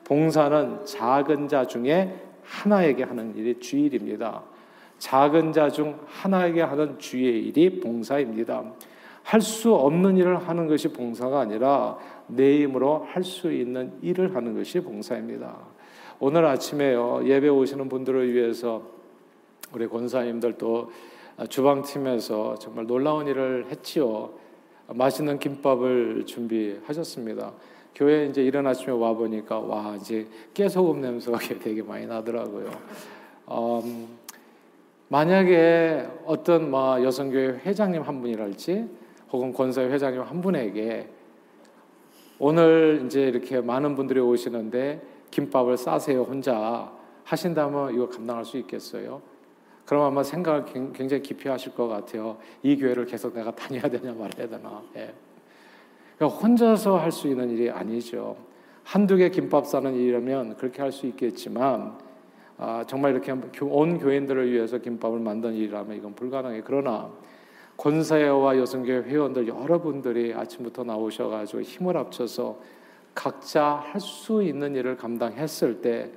봉사는 0.04 0.86
작은 0.86 1.48
자 1.48 1.66
중에 1.66 2.20
하나에게 2.44 3.04
하는 3.04 3.36
일이 3.36 3.60
주일입니다. 3.60 4.42
작은 5.02 5.52
자 5.52 5.68
중 5.70 5.98
하나에게 6.06 6.62
하는 6.62 7.00
주의 7.00 7.48
일이 7.48 7.80
봉사입니다. 7.80 8.64
할 9.24 9.42
수 9.42 9.74
없는 9.74 10.18
일을 10.18 10.48
하는 10.48 10.68
것이 10.68 10.90
봉사가 10.90 11.40
아니라 11.42 11.98
내 12.28 12.62
힘으로 12.62 13.06
할 13.10 13.24
수 13.24 13.52
있는 13.52 13.94
일을 14.02 14.36
하는 14.36 14.56
것이 14.56 14.80
봉사입니다. 14.80 15.58
오늘 16.20 16.46
아침에요 16.46 17.22
예배 17.26 17.48
오시는 17.50 17.90
분들을 17.90 18.32
위해서 18.32 18.84
우리 19.74 19.88
권사님들 19.88 20.54
또 20.60 20.92
주방팀에서 21.50 22.56
정말 22.60 22.86
놀라운 22.86 23.26
일을 23.26 23.66
했지요. 23.72 24.30
맛있는 24.88 25.40
김밥을 25.40 26.26
준비하셨습니다. 26.28 27.54
교회 27.96 28.28
이제 28.28 28.44
이른 28.44 28.68
아침에 28.68 28.92
와 28.94 29.14
보니까 29.14 29.58
와 29.60 29.96
이제 29.96 30.28
깨소금 30.54 31.02
냄새가 31.02 31.40
되게 31.64 31.82
많이 31.82 32.06
나더라고요. 32.06 32.70
음, 33.50 34.08
만약에 35.12 36.08
어떤 36.26 36.72
뭐 36.72 37.04
여성교회 37.04 37.64
회장님 37.66 38.02
한 38.02 38.22
분이랄지 38.22 38.88
혹은 39.34 39.52
권사회 39.52 39.90
회장님 39.90 40.22
한 40.22 40.40
분에게 40.40 41.10
오늘 42.40 43.04
이제 43.06 43.24
이렇게 43.24 43.60
많은 43.60 43.98
분들이 43.98 44.22
오시는데 44.22 45.02
김밥을 45.32 45.76
싸세요 45.76 46.22
혼자 46.24 46.90
하신다면 47.26 47.94
이거 47.94 48.08
감당할 48.08 48.46
수 48.46 48.58
있겠어요? 48.60 49.22
그럼 49.84 50.04
아마 50.04 50.24
생각을 50.24 50.64
굉장히 50.94 51.22
깊이 51.22 51.50
하실 51.50 51.76
것 51.76 51.90
같아요. 51.90 52.38
이 52.64 52.78
교회를 52.78 53.06
계속 53.06 53.34
내가 53.34 53.54
다녀야 53.54 53.82
되냐 53.90 54.14
말해야 54.14 54.48
되나. 54.48 54.82
예. 54.96 55.14
그러니까 56.18 56.40
혼자서 56.40 56.98
할 56.98 57.12
수 57.12 57.28
있는 57.28 57.50
일이 57.50 57.70
아니죠. 57.70 58.38
한두 58.86 59.18
개 59.18 59.28
김밥 59.30 59.68
싸는 59.68 59.94
일이라면 59.94 60.56
그렇게 60.56 60.82
할 60.82 60.94
수 60.94 61.06
있겠지만 61.06 61.98
아, 62.64 62.84
정말 62.86 63.14
이렇게 63.14 63.32
온 63.62 63.98
교인들을 63.98 64.52
위해서 64.52 64.78
김밥을 64.78 65.18
만든 65.20 65.56
일이라면 65.56 65.98
이건 65.98 66.14
불가능해. 66.14 66.62
그러나 66.64 67.10
권사회와 67.76 68.56
여성교회 68.60 69.02
회원들 69.10 69.48
여러분들이 69.48 70.32
아침부터 70.36 70.84
나오셔가지고 70.84 71.64
힘을 71.64 71.98
합쳐서 71.98 72.60
각자 73.16 73.84
할 73.84 74.00
수 74.00 74.44
있는 74.44 74.76
일을 74.76 74.96
감당했을 74.96 75.82
때 75.82 76.12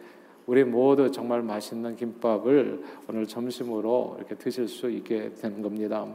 우리 0.47 0.65
모두 0.65 1.11
정말 1.11 1.43
맛있는 1.43 1.97
김밥을 1.97 2.83
오늘 3.09 3.27
점심으로 3.27 4.17
이렇게 4.19 4.35
드실 4.35 4.69
수 4.69 4.91
있게 4.91 5.33
되는 5.41 5.63
겁니다. 5.63 6.07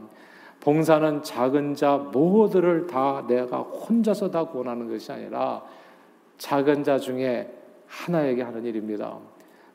봉사는 0.60 1.24
작은 1.24 1.74
자 1.74 1.96
모두를 1.96 2.86
다 2.86 3.24
내가 3.26 3.58
혼자서 3.62 4.30
다 4.30 4.44
구원하는 4.44 4.88
것이 4.88 5.10
아니라 5.10 5.64
작은 6.38 6.84
자 6.84 6.98
중에 6.98 7.52
하나에게 7.88 8.42
하는 8.42 8.64
일입니다. 8.64 9.18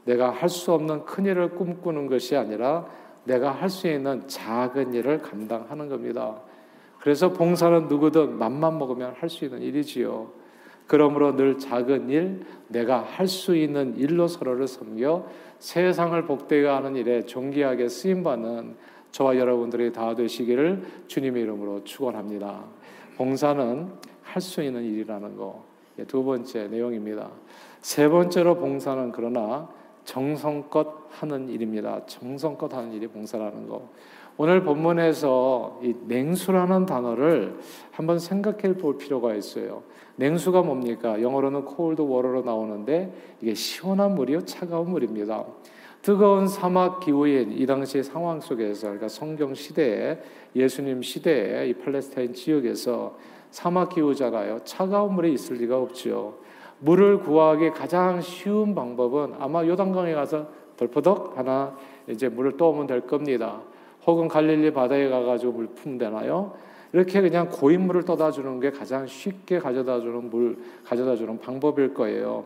내가 0.06 0.30
할 0.30 0.50
수 0.50 0.72
없는 0.74 1.06
큰 1.06 1.26
일을 1.26 1.50
꿈꾸는 1.50 2.08
것이 2.08 2.36
아니라 2.36 2.88
내가 3.26 3.52
할 3.52 3.70
수 3.70 3.88
있는 3.88 4.28
작은 4.28 4.94
일을 4.94 5.20
감당하는 5.20 5.90
겁니다. 5.90 6.42
그래서 7.00 7.34
봉사는 7.34 7.88
누구든 7.88 8.38
맘만 8.38 8.78
먹으면 8.80 9.14
할 9.20 9.30
수 9.30 9.46
있는 9.46 9.62
일이지요. 9.62 10.30
그러므로 10.88 11.36
늘 11.36 11.58
작은 11.58 12.10
일, 12.10 12.46
내가 12.68 13.02
할 13.02 13.28
수 13.28 13.56
있는 13.56 13.96
일로 13.98 14.28
서로를 14.28 14.68
섬겨 14.68 15.28
세상을 15.60 16.26
복되게 16.26 16.68
하는 16.68 16.96
일에 16.96 17.24
존귀하게 17.26 17.90
쓰임 17.90 18.24
받는 18.24 18.76
저와 19.12 19.38
여러분들이 19.38 19.92
다 19.94 20.14
되시기를 20.14 20.84
주님의 21.08 21.42
이름으로 21.44 21.84
축원합니다. 21.84 22.64
봉사는 23.18 23.90
할 24.24 24.42
수 24.42 24.62
있는 24.62 24.84
일이라는 24.84 25.38
거. 25.38 25.64
예, 25.98 26.04
두 26.04 26.24
번째 26.24 26.68
내용입니다. 26.68 27.30
세 27.82 28.10
번째로 28.10 28.56
봉사는 28.56 29.12
그러나 29.14 29.70
정성껏 30.06 30.88
하는 31.10 31.50
일입니다. 31.50 32.06
정성껏 32.06 32.74
하는 32.74 32.94
일이 32.94 33.08
봉사라는 33.08 33.68
거. 33.68 33.90
오늘 34.38 34.64
본문에서 34.64 35.80
이 35.82 35.96
냉수라는 36.08 36.86
단어를 36.86 37.58
한번 37.92 38.20
생각해 38.20 38.76
볼 38.78 38.98
필요가 38.98 39.34
있어요. 39.34 39.84
냉수가 40.18 40.62
뭡니까? 40.62 41.22
영어로는 41.22 41.66
cold 41.68 42.02
water로 42.02 42.42
나오는데 42.42 43.14
이게 43.42 43.54
시원한 43.54 44.16
물이요, 44.16 44.42
차가운 44.42 44.90
물입니다. 44.90 45.46
뜨거운 46.02 46.48
사막 46.48 47.00
기후인 47.00 47.54
이 47.54 47.66
당시 47.66 48.04
상황 48.04 48.40
속에서 48.40 48.88
그러니까 48.88 49.08
성경 49.08 49.56
시대에 49.56 50.20
예수님 50.56 51.02
시대에 51.02 51.70
이 51.70 51.74
팔레스타인 51.74 52.34
지역에서 52.34 53.18
사막 53.50 53.90
기후잖아요. 53.90 54.60
차가운 54.66 55.14
물이 55.14 55.34
있을 55.34 55.56
리가 55.56 55.80
없죠. 55.80 56.38
물을 56.80 57.20
구하기 57.20 57.72
가장 57.72 58.22
쉬운 58.22 58.76
방법은 58.76 59.36
아마 59.40 59.66
요단강에 59.66 60.14
가서 60.14 60.48
덜퍼덕 60.78 61.38
하나 61.38 61.76
이제 62.08 62.30
물을 62.30 62.58
떠오면 62.58 62.88
될 62.88 63.02
겁니다. 63.02 63.62
혹은 64.06 64.28
갈릴리 64.28 64.72
바다에 64.74 65.10
가가지고 65.10 65.54
물 65.54 65.68
품면 65.68 65.98
되나요? 65.98 66.54
이렇게 66.94 67.22
그냥 67.22 67.50
고인물을 67.50 68.06
떠다 68.06 68.32
주는 68.32 68.60
게 68.60 68.72
가장 68.72 69.06
쉽게 69.08 69.60
가져다 69.60 70.00
주는 70.00 70.30
물, 70.30 70.58
가져다 70.86 71.16
주는 71.16 71.40
방법일 71.40 71.94
거예요. 71.94 72.46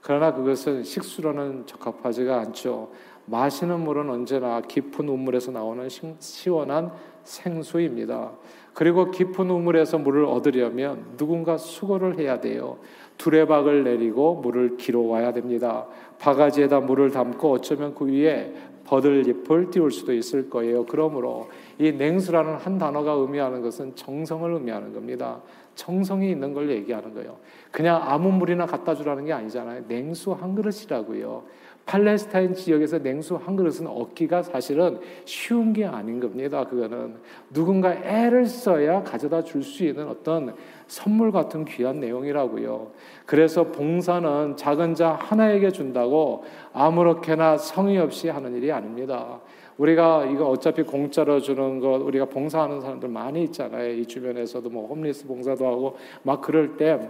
그러나 0.00 0.32
그것은 0.32 0.82
식수로는 0.82 1.66
적합하지가 1.66 2.40
않죠. 2.40 2.90
마시는 3.26 3.80
물은 3.80 4.08
언제나 4.08 4.60
깊은 4.60 5.08
우물에서 5.08 5.52
나오는 5.52 5.88
시원한 6.18 6.92
생수입니다. 7.30 8.32
그리고 8.74 9.10
깊은 9.10 9.48
우물에서 9.48 9.98
물을 9.98 10.24
얻으려면 10.24 11.04
누군가 11.16 11.56
수고를 11.56 12.18
해야 12.18 12.40
돼요. 12.40 12.78
두레박을 13.18 13.84
내리고 13.84 14.36
물을 14.36 14.76
길어 14.76 15.00
와야 15.00 15.32
됩니다. 15.32 15.86
바가지에다 16.18 16.80
물을 16.80 17.10
담고 17.10 17.52
어쩌면 17.52 17.94
그 17.94 18.06
위에 18.06 18.52
버들잎을 18.84 19.70
띄울 19.70 19.92
수도 19.92 20.12
있을 20.12 20.50
거예요. 20.50 20.84
그러므로 20.86 21.48
이 21.78 21.92
냉수라는 21.92 22.56
한 22.56 22.78
단어가 22.78 23.12
의미하는 23.12 23.62
것은 23.62 23.94
정성을 23.94 24.52
의미하는 24.52 24.92
겁니다. 24.92 25.40
정성이 25.76 26.30
있는 26.30 26.52
걸 26.52 26.70
얘기하는 26.70 27.14
거예요. 27.14 27.36
그냥 27.70 28.00
아무 28.02 28.32
물이나 28.32 28.66
갖다 28.66 28.94
주라는 28.94 29.26
게 29.26 29.32
아니잖아요. 29.32 29.84
냉수 29.86 30.32
한 30.32 30.54
그릇이라고요. 30.54 31.44
팔레스타인 31.90 32.54
지역에서 32.54 32.98
냉수 32.98 33.34
한 33.34 33.56
그릇은 33.56 33.88
얻기가 33.88 34.44
사실은 34.44 35.00
쉬운 35.24 35.72
게 35.72 35.84
아닌 35.84 36.20
겁니다. 36.20 36.64
그거는 36.64 37.16
누군가 37.52 37.92
애를 37.92 38.46
써야 38.46 39.02
가져다 39.02 39.42
줄 39.42 39.60
수 39.64 39.84
있는 39.84 40.06
어떤 40.06 40.54
선물 40.86 41.32
같은 41.32 41.64
귀한 41.64 41.98
내용이라고요. 41.98 42.92
그래서 43.26 43.64
봉사는 43.72 44.56
작은 44.56 44.94
자 44.94 45.10
하나에게 45.20 45.70
준다고 45.72 46.44
아무렇게나 46.72 47.58
성의 47.58 47.98
없이 47.98 48.28
하는 48.28 48.54
일이 48.54 48.70
아닙니다. 48.70 49.40
우리가 49.76 50.26
이거 50.26 50.48
어차피 50.48 50.82
공짜로 50.84 51.40
주는 51.40 51.80
것 51.80 51.96
우리가 52.02 52.26
봉사하는 52.26 52.80
사람들 52.80 53.08
많이 53.08 53.42
있잖아요. 53.44 53.94
이 53.94 54.06
주변에서도 54.06 54.70
뭐 54.70 54.86
홈리스 54.86 55.26
봉사도 55.26 55.66
하고 55.66 55.96
막 56.22 56.40
그럴 56.40 56.76
때 56.76 57.00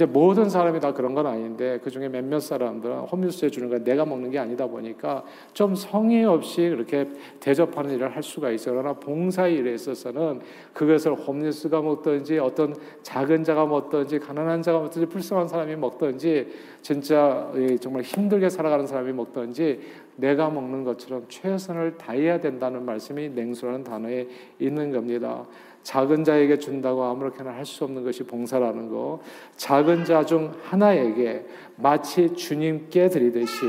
이제 0.00 0.06
모든 0.06 0.48
사람이 0.48 0.80
다 0.80 0.94
그런 0.94 1.14
건 1.14 1.26
아닌데 1.26 1.78
그 1.84 1.90
중에 1.90 2.08
몇몇 2.08 2.40
사람들은 2.40 3.00
홈리스에 3.00 3.50
주는 3.50 3.68
거 3.68 3.78
내가 3.78 4.06
먹는 4.06 4.30
게 4.30 4.38
아니다 4.38 4.66
보니까 4.66 5.22
좀 5.52 5.74
성의 5.74 6.24
없이 6.24 6.70
그렇게 6.70 7.06
대접하는 7.38 7.90
일을 7.96 8.16
할 8.16 8.22
수가 8.22 8.50
있어요. 8.50 8.76
그러나 8.76 8.94
봉사 8.94 9.46
일에 9.46 9.74
있어서는 9.74 10.40
그것을 10.72 11.12
홈리스가 11.12 11.82
먹든지 11.82 12.38
어떤 12.38 12.74
작은 13.02 13.44
자가 13.44 13.66
먹든지 13.66 14.20
가난한 14.20 14.62
자가 14.62 14.78
먹든지 14.78 15.06
불쌍한 15.06 15.48
사람이 15.48 15.76
먹든지 15.76 16.48
진짜 16.80 17.52
정말 17.82 18.02
힘들게 18.02 18.48
살아가는 18.48 18.86
사람이 18.86 19.12
먹든지 19.12 19.80
내가 20.16 20.48
먹는 20.48 20.84
것처럼 20.84 21.26
최선을 21.28 21.98
다해야 21.98 22.40
된다는 22.40 22.86
말씀이 22.86 23.28
냉수라는 23.28 23.84
단어에 23.84 24.26
있는 24.58 24.92
겁니다. 24.92 25.44
작은 25.82 26.24
자에게 26.24 26.58
준다고 26.58 27.04
아무렇게나 27.04 27.50
할 27.50 27.64
수 27.64 27.84
없는 27.84 28.04
것이 28.04 28.24
봉사라는 28.24 28.88
거. 28.90 29.20
작은 29.56 30.04
자 30.04 30.24
중 30.24 30.52
하나에게 30.64 31.46
마치 31.76 32.34
주님께 32.34 33.08
드리듯이 33.08 33.64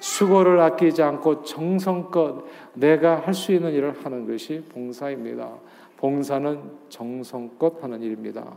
수고를 0.00 0.60
아끼지 0.60 1.02
않고 1.02 1.42
정성껏 1.42 2.44
내가 2.74 3.20
할 3.20 3.34
수 3.34 3.52
있는 3.52 3.72
일을 3.72 4.04
하는 4.04 4.26
것이 4.26 4.62
봉사입니다. 4.68 5.50
봉사는 5.96 6.60
정성껏 6.88 7.82
하는 7.82 8.00
일입니다. 8.02 8.54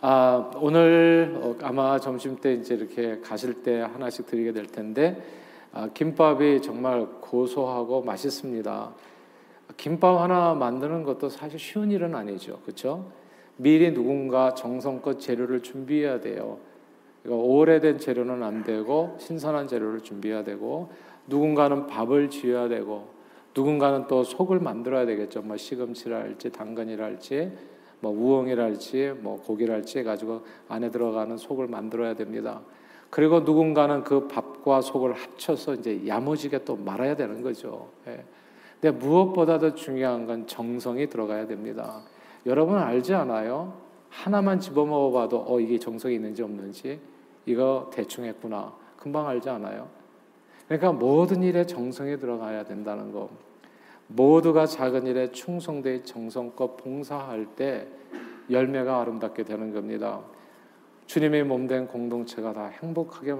아, 0.00 0.50
오늘 0.56 1.36
어, 1.42 1.56
아마 1.62 1.98
점심 1.98 2.36
때 2.36 2.52
이제 2.54 2.74
이렇게 2.74 3.20
가실 3.20 3.62
때 3.62 3.80
하나씩 3.80 4.26
드리게 4.26 4.52
될 4.52 4.66
텐데 4.66 5.20
아, 5.72 5.88
김밥이 5.92 6.62
정말 6.62 7.06
고소하고 7.20 8.02
맛있습니다. 8.02 8.92
김밥 9.78 10.20
하나 10.20 10.54
만드는 10.54 11.04
것도 11.04 11.28
사실 11.28 11.58
쉬운 11.58 11.90
일은 11.90 12.14
아니죠. 12.14 12.58
그렇죠? 12.64 13.10
미리 13.56 13.94
누군가 13.94 14.52
정성껏 14.52 15.20
재료를 15.20 15.62
준비해야 15.62 16.20
돼요. 16.20 16.58
오래된 17.24 17.98
재료는 17.98 18.42
안 18.42 18.64
되고 18.64 19.16
신선한 19.18 19.68
재료를 19.68 20.00
준비해야 20.00 20.42
되고 20.42 20.90
누군가는 21.26 21.86
밥을 21.86 22.28
지어야 22.28 22.68
되고 22.68 23.08
누군가는 23.54 24.06
또 24.08 24.24
속을 24.24 24.58
만들어야 24.60 25.06
되겠죠. 25.06 25.42
뭐 25.42 25.56
시금치랄지 25.56 26.50
당근이랄지 26.50 27.52
뭐 28.00 28.12
우엉이랄지 28.12 29.14
뭐 29.20 29.40
고기랄지 29.40 30.02
가지고 30.02 30.42
안에 30.68 30.90
들어가는 30.90 31.36
속을 31.36 31.68
만들어야 31.68 32.14
됩니다. 32.14 32.62
그리고 33.10 33.40
누군가는 33.40 34.02
그 34.02 34.26
밥과 34.26 34.80
속을 34.80 35.12
합쳐서 35.12 35.74
이제 35.74 36.02
야무지게 36.06 36.64
또 36.64 36.76
말아야 36.76 37.14
되는 37.14 37.42
거죠. 37.42 37.88
예. 38.08 38.24
근데 38.80 38.96
무엇보다도 38.96 39.74
중요한 39.74 40.26
건 40.26 40.46
정성이 40.46 41.08
들어가야 41.08 41.46
됩니다. 41.46 42.00
여러분 42.46 42.78
알지 42.78 43.14
않아요? 43.14 43.74
하나만 44.08 44.60
집어 44.60 44.84
먹어봐도 44.84 45.44
어 45.46 45.60
이게 45.60 45.78
정성이 45.78 46.14
있는지 46.14 46.42
없는지 46.42 47.00
이거 47.44 47.90
대충 47.92 48.24
했구나 48.24 48.72
금방 48.96 49.26
알지 49.26 49.50
않아요? 49.50 49.88
그러니까 50.66 50.92
모든 50.92 51.42
일에 51.42 51.64
정성이 51.66 52.18
들어가야 52.18 52.64
된다는 52.64 53.12
거. 53.12 53.30
모두가 54.06 54.66
작은 54.66 55.06
일에 55.06 55.30
충성되 55.32 56.02
정성껏 56.02 56.76
봉사할 56.78 57.46
때 57.56 57.86
열매가 58.50 59.00
아름답게 59.00 59.42
되는 59.42 59.72
겁니다. 59.72 60.20
주님의 61.06 61.44
몸 61.44 61.66
된 61.66 61.86
공동체가 61.86 62.52
다 62.52 62.66
행복하게 62.66 63.34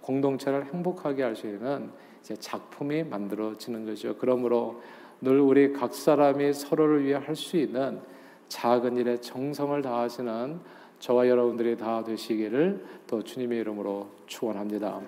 공동체를 0.00 0.66
행복하게 0.66 1.22
할 1.22 1.36
수 1.36 1.46
있는 1.46 1.90
이제 2.26 2.34
작품이 2.34 3.04
만들어지는 3.04 3.86
거죠. 3.86 4.16
그러므로 4.18 4.82
늘 5.20 5.38
우리 5.38 5.72
각 5.72 5.94
사람이 5.94 6.52
서로를 6.52 7.04
위해 7.04 7.14
할 7.14 7.36
수 7.36 7.56
있는 7.56 8.00
작은 8.48 8.96
일에 8.96 9.16
정성을 9.20 9.80
다하시는 9.80 10.58
저와 10.98 11.28
여러분들이 11.28 11.76
다 11.76 12.02
되시기를 12.02 12.84
또 13.06 13.22
주님의 13.22 13.60
이름으로 13.60 14.08
축원합니다. 14.26 15.00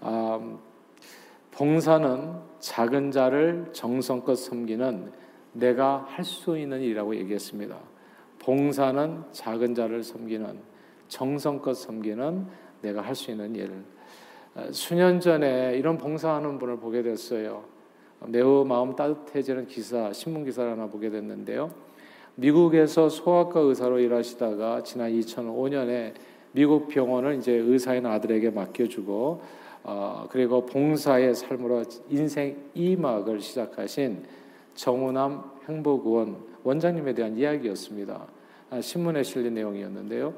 아, 0.00 0.58
봉사는 1.50 2.32
작은 2.60 3.10
자를 3.10 3.68
정성껏 3.72 4.38
섬기는 4.38 5.12
내가 5.52 6.06
할 6.08 6.24
수 6.24 6.56
있는 6.56 6.80
일이라고 6.80 7.16
얘기했습니다. 7.16 7.76
봉사는 8.38 9.24
작은 9.32 9.74
자를 9.74 10.02
섬기는 10.02 10.58
정성껏 11.08 11.76
섬기는 11.76 12.46
내가 12.80 13.02
할 13.02 13.14
수 13.14 13.30
있는 13.30 13.54
일. 13.54 13.84
수년 14.70 15.20
전에 15.20 15.76
이런 15.76 15.98
봉사하는 15.98 16.58
분을 16.58 16.78
보게 16.78 17.02
됐어요. 17.02 17.64
매우 18.26 18.64
마음 18.64 18.96
따뜻해지는 18.96 19.66
기사, 19.66 20.12
신문 20.12 20.44
기사를 20.44 20.70
하나 20.70 20.86
보게 20.86 21.10
됐는데요. 21.10 21.70
미국에서 22.36 23.08
소아과 23.08 23.60
의사로 23.60 23.98
일하시다가 23.98 24.82
지난 24.82 25.12
2005년에 25.12 26.14
미국 26.52 26.88
병원을 26.88 27.36
이제 27.36 27.52
의사인 27.52 28.06
아들에게 28.06 28.50
맡겨주고 28.50 29.40
어, 29.84 30.26
그리고 30.30 30.66
봉사의 30.66 31.34
삶으로 31.34 31.84
인생 32.08 32.56
이막을 32.74 33.40
시작하신 33.40 34.24
정우남 34.74 35.44
행복의원 35.68 36.38
원장님에 36.64 37.14
대한 37.14 37.36
이야기였습니다. 37.36 38.26
아, 38.70 38.80
신문에 38.80 39.22
실린 39.22 39.54
내용이었는데요. 39.54 40.34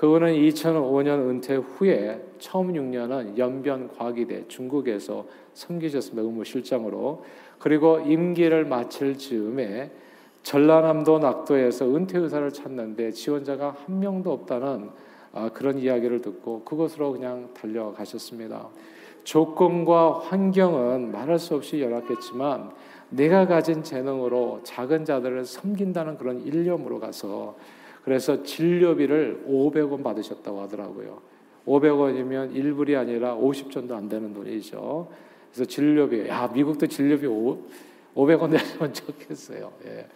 그분은 0.00 0.32
2005년 0.32 1.28
은퇴 1.28 1.56
후에 1.56 2.24
처음 2.38 2.72
6년은 2.72 3.36
연변 3.36 3.86
과기대 3.86 4.48
중국에서 4.48 5.26
섬기셨습니다. 5.52 6.22
의무실장으로. 6.22 7.22
그리고 7.58 8.00
임기를 8.00 8.64
마칠 8.64 9.18
즈음에 9.18 9.90
전라남도 10.42 11.18
낙도에서 11.18 11.94
은퇴 11.94 12.18
의사를 12.18 12.50
찾는데 12.50 13.10
지원자가 13.10 13.76
한 13.84 14.00
명도 14.00 14.32
없다는 14.32 14.88
아, 15.34 15.50
그런 15.50 15.78
이야기를 15.78 16.22
듣고 16.22 16.62
그곳으로 16.64 17.12
그냥 17.12 17.50
달려가셨습니다. 17.52 18.68
조건과 19.24 20.20
환경은 20.20 21.12
말할 21.12 21.38
수 21.38 21.56
없이 21.56 21.78
열악했지만 21.82 22.70
내가 23.10 23.46
가진 23.46 23.82
재능으로 23.82 24.60
작은 24.62 25.04
자들을 25.04 25.44
섬긴다는 25.44 26.16
그런 26.16 26.40
일념으로 26.40 27.00
가서 27.00 27.54
그래서 28.10 28.42
진료비를 28.42 29.44
500원 29.48 30.02
받으셨다고 30.02 30.62
하더라고요. 30.62 31.20
500원이면 31.64 32.52
1불이 32.52 32.98
아니라 32.98 33.36
50전도 33.36 33.92
안 33.92 34.08
되는 34.08 34.34
돈이죠. 34.34 35.08
그래서 35.52 35.64
진료비, 35.64 36.26
야, 36.26 36.50
미국도 36.52 36.88
진료비 36.88 37.28
500원 38.16 38.50
내면 38.50 38.92
좋겠어요. 38.92 39.70
예. 39.86 40.06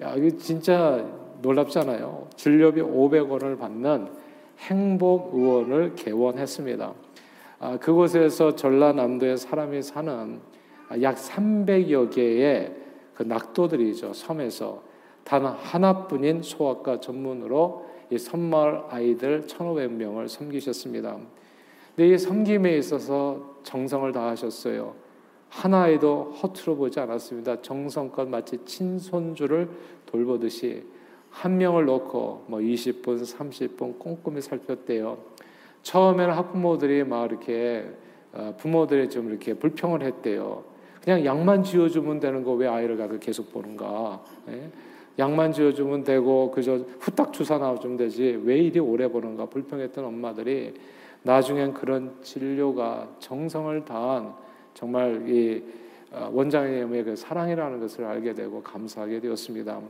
야, 0.00 0.14
이거 0.14 0.34
진짜 0.38 1.06
놀랍잖아요. 1.42 2.28
진료비 2.36 2.80
500원을 2.80 3.58
받는 3.58 4.08
행복 4.60 5.34
의원을 5.34 5.94
개원했습니다. 5.94 6.94
아, 7.58 7.76
그곳에서 7.76 8.56
전라남도에 8.56 9.36
사람이 9.36 9.82
사는 9.82 10.40
약 11.02 11.16
300여 11.16 12.10
개의 12.10 12.74
그 13.12 13.24
낙도들이죠. 13.24 14.14
섬에서 14.14 14.85
단 15.26 15.44
하나뿐인 15.44 16.40
소아과 16.42 17.00
전문으로 17.00 17.84
이 18.10 18.16
섬마을 18.16 18.84
아이들 18.90 19.42
1,500명을 19.42 20.28
섬기셨습니다. 20.28 21.16
근데 21.96 22.14
이 22.14 22.16
섬김에 22.16 22.78
있어서 22.78 23.56
정성을 23.64 24.12
다하셨어요. 24.12 24.94
하나에도 25.48 26.32
허투루 26.40 26.76
보지 26.76 27.00
않았습니다. 27.00 27.60
정성껏 27.60 28.28
마치 28.28 28.64
친손주를 28.64 29.68
돌보듯이 30.06 30.84
한 31.30 31.58
명을 31.58 31.86
놓고 31.86 32.44
뭐 32.46 32.60
20분, 32.60 33.20
30분 33.20 33.98
꼼꼼히 33.98 34.40
살폈대요. 34.40 35.18
처음에는 35.82 36.34
학부모들이 36.34 37.02
막 37.02 37.28
이렇게 37.28 37.90
어, 38.32 38.54
부모들이 38.58 39.10
좀 39.10 39.30
이렇게 39.30 39.54
불평을 39.54 40.02
했대요. 40.02 40.62
그냥 41.02 41.24
약만 41.24 41.64
지어주면 41.64 42.20
되는 42.20 42.44
거 42.44 42.52
왜 42.52 42.68
아이를 42.68 42.96
가서 42.96 43.18
계속 43.18 43.52
보는가? 43.52 44.22
예? 45.18 45.22
약만 45.22 45.52
지어주면 45.52 46.04
되고 46.04 46.50
그저 46.50 46.78
후딱 47.00 47.32
주사 47.32 47.58
놔주면 47.58 47.96
되지 47.96 48.40
왜 48.44 48.58
이리 48.58 48.78
오래 48.78 49.08
보는가 49.08 49.46
불평했던 49.46 50.04
엄마들이 50.04 50.74
나중엔 51.22 51.74
그런 51.74 52.12
진료가 52.22 53.08
정성을 53.18 53.84
다한 53.84 54.34
정말 54.74 55.28
이 55.28 55.62
어, 56.12 56.30
원장님의 56.32 57.04
그 57.04 57.16
사랑이라는 57.16 57.80
것을 57.80 58.04
알게 58.04 58.34
되고 58.34 58.62
감사하게 58.62 59.20
되었습니다. 59.20 59.80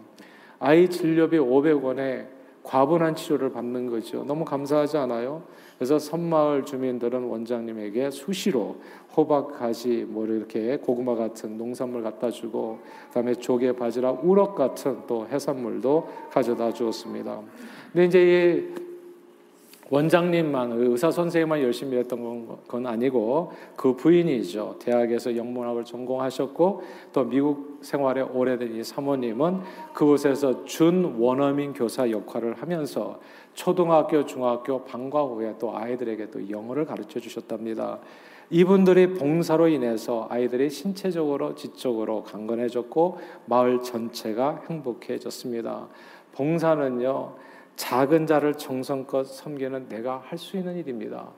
아이 0.58 0.88
진료비 0.88 1.36
500원에 1.38 2.26
과분한 2.62 3.14
치료를 3.14 3.52
받는 3.52 3.90
거죠. 3.90 4.24
너무 4.24 4.44
감사하지 4.44 4.96
않아요? 4.96 5.44
그래서 5.78 5.98
섬마을 5.98 6.64
주민들은 6.64 7.22
원장님에게 7.24 8.10
수시로 8.10 8.76
호박, 9.16 9.58
가지, 9.58 10.04
뭐 10.08 10.26
이렇게 10.26 10.76
고구마 10.76 11.14
같은 11.14 11.56
농산물 11.56 12.02
갖다 12.02 12.30
주고 12.30 12.78
그다음에 13.08 13.34
조개, 13.34 13.72
바지락, 13.72 14.28
우럭 14.28 14.54
같은 14.54 14.98
또 15.06 15.26
해산물도 15.26 16.08
가져다 16.30 16.72
주었습니다. 16.72 17.40
근데 17.92 18.04
이제 18.04 18.74
원장님만 19.88 20.72
의사 20.72 21.12
선생님만 21.12 21.62
열심히 21.62 21.96
했던 21.96 22.46
건 22.66 22.86
아니고 22.86 23.52
그 23.76 23.94
부인이죠. 23.94 24.76
대학에서 24.80 25.36
영문학을 25.36 25.84
전공하셨고 25.84 26.82
또 27.12 27.24
미국 27.24 27.78
생활에 27.82 28.20
오래된 28.20 28.74
이 28.74 28.82
사모님은 28.82 29.60
그곳에서 29.94 30.64
준 30.64 31.16
원어민 31.18 31.72
교사 31.72 32.10
역할을 32.10 32.54
하면서 32.54 33.20
초등학교, 33.54 34.26
중학교 34.26 34.84
방과 34.84 35.22
후에 35.22 35.54
또 35.58 35.76
아이들에게 35.76 36.30
또 36.30 36.50
영어를 36.50 36.84
가르쳐 36.84 37.20
주셨답니다. 37.20 38.00
이분들이 38.50 39.14
봉사로 39.14 39.68
인해서 39.68 40.26
아이들이 40.30 40.70
신체적으로 40.70 41.54
지적으로 41.54 42.22
강건해졌고 42.22 43.18
마을 43.46 43.82
전체가 43.82 44.62
행복해졌습니다. 44.68 45.88
봉사는요 46.32 47.34
작은 47.74 48.26
자를 48.26 48.54
정성껏 48.54 49.26
섬기는 49.26 49.88
내가 49.88 50.22
할 50.24 50.38
수 50.38 50.56
있는 50.56 50.76
일입니다. 50.76 51.28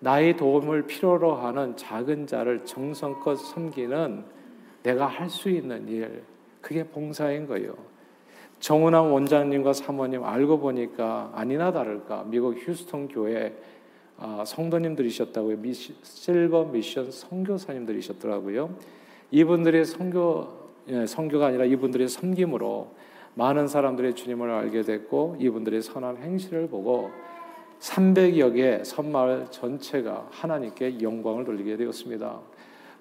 나의 0.00 0.36
도움을 0.36 0.86
필요로 0.86 1.34
하는 1.34 1.76
작은 1.76 2.26
자를 2.26 2.64
정성껏 2.64 3.38
섬기는 3.38 4.24
내가 4.82 5.06
할 5.06 5.28
수 5.28 5.48
있는 5.50 5.88
일, 5.88 6.22
그게 6.60 6.84
봉사인 6.84 7.46
거예요. 7.46 7.74
정은왕 8.60 9.12
원장님과 9.14 9.72
사모님 9.72 10.24
알고 10.24 10.58
보니까 10.60 11.32
아니나 11.34 11.72
다를까 11.72 12.24
미국 12.26 12.56
휴스턴 12.58 13.08
교회 13.08 13.46
아, 13.46 13.79
성도님들이셨다고요. 14.44 15.56
미시, 15.58 15.94
실버 16.02 16.64
미션 16.66 17.10
선교사님들이셨더라고요. 17.10 18.70
이분들의 19.30 19.84
선교 19.84 20.60
예, 20.88 21.06
선교가 21.06 21.46
아니라 21.46 21.64
이분들의 21.64 22.08
섬김으로 22.08 22.94
많은 23.34 23.68
사람들이 23.68 24.14
주님을 24.14 24.50
알게 24.50 24.82
됐고 24.82 25.36
이분들의 25.38 25.82
선한 25.82 26.16
행실을 26.18 26.68
보고 26.68 27.10
300여 27.78 28.54
개 28.54 28.84
섬마을 28.84 29.46
전체가 29.50 30.28
하나님께 30.30 31.00
영광을 31.00 31.44
돌리게 31.44 31.76
되었습니다. 31.76 32.40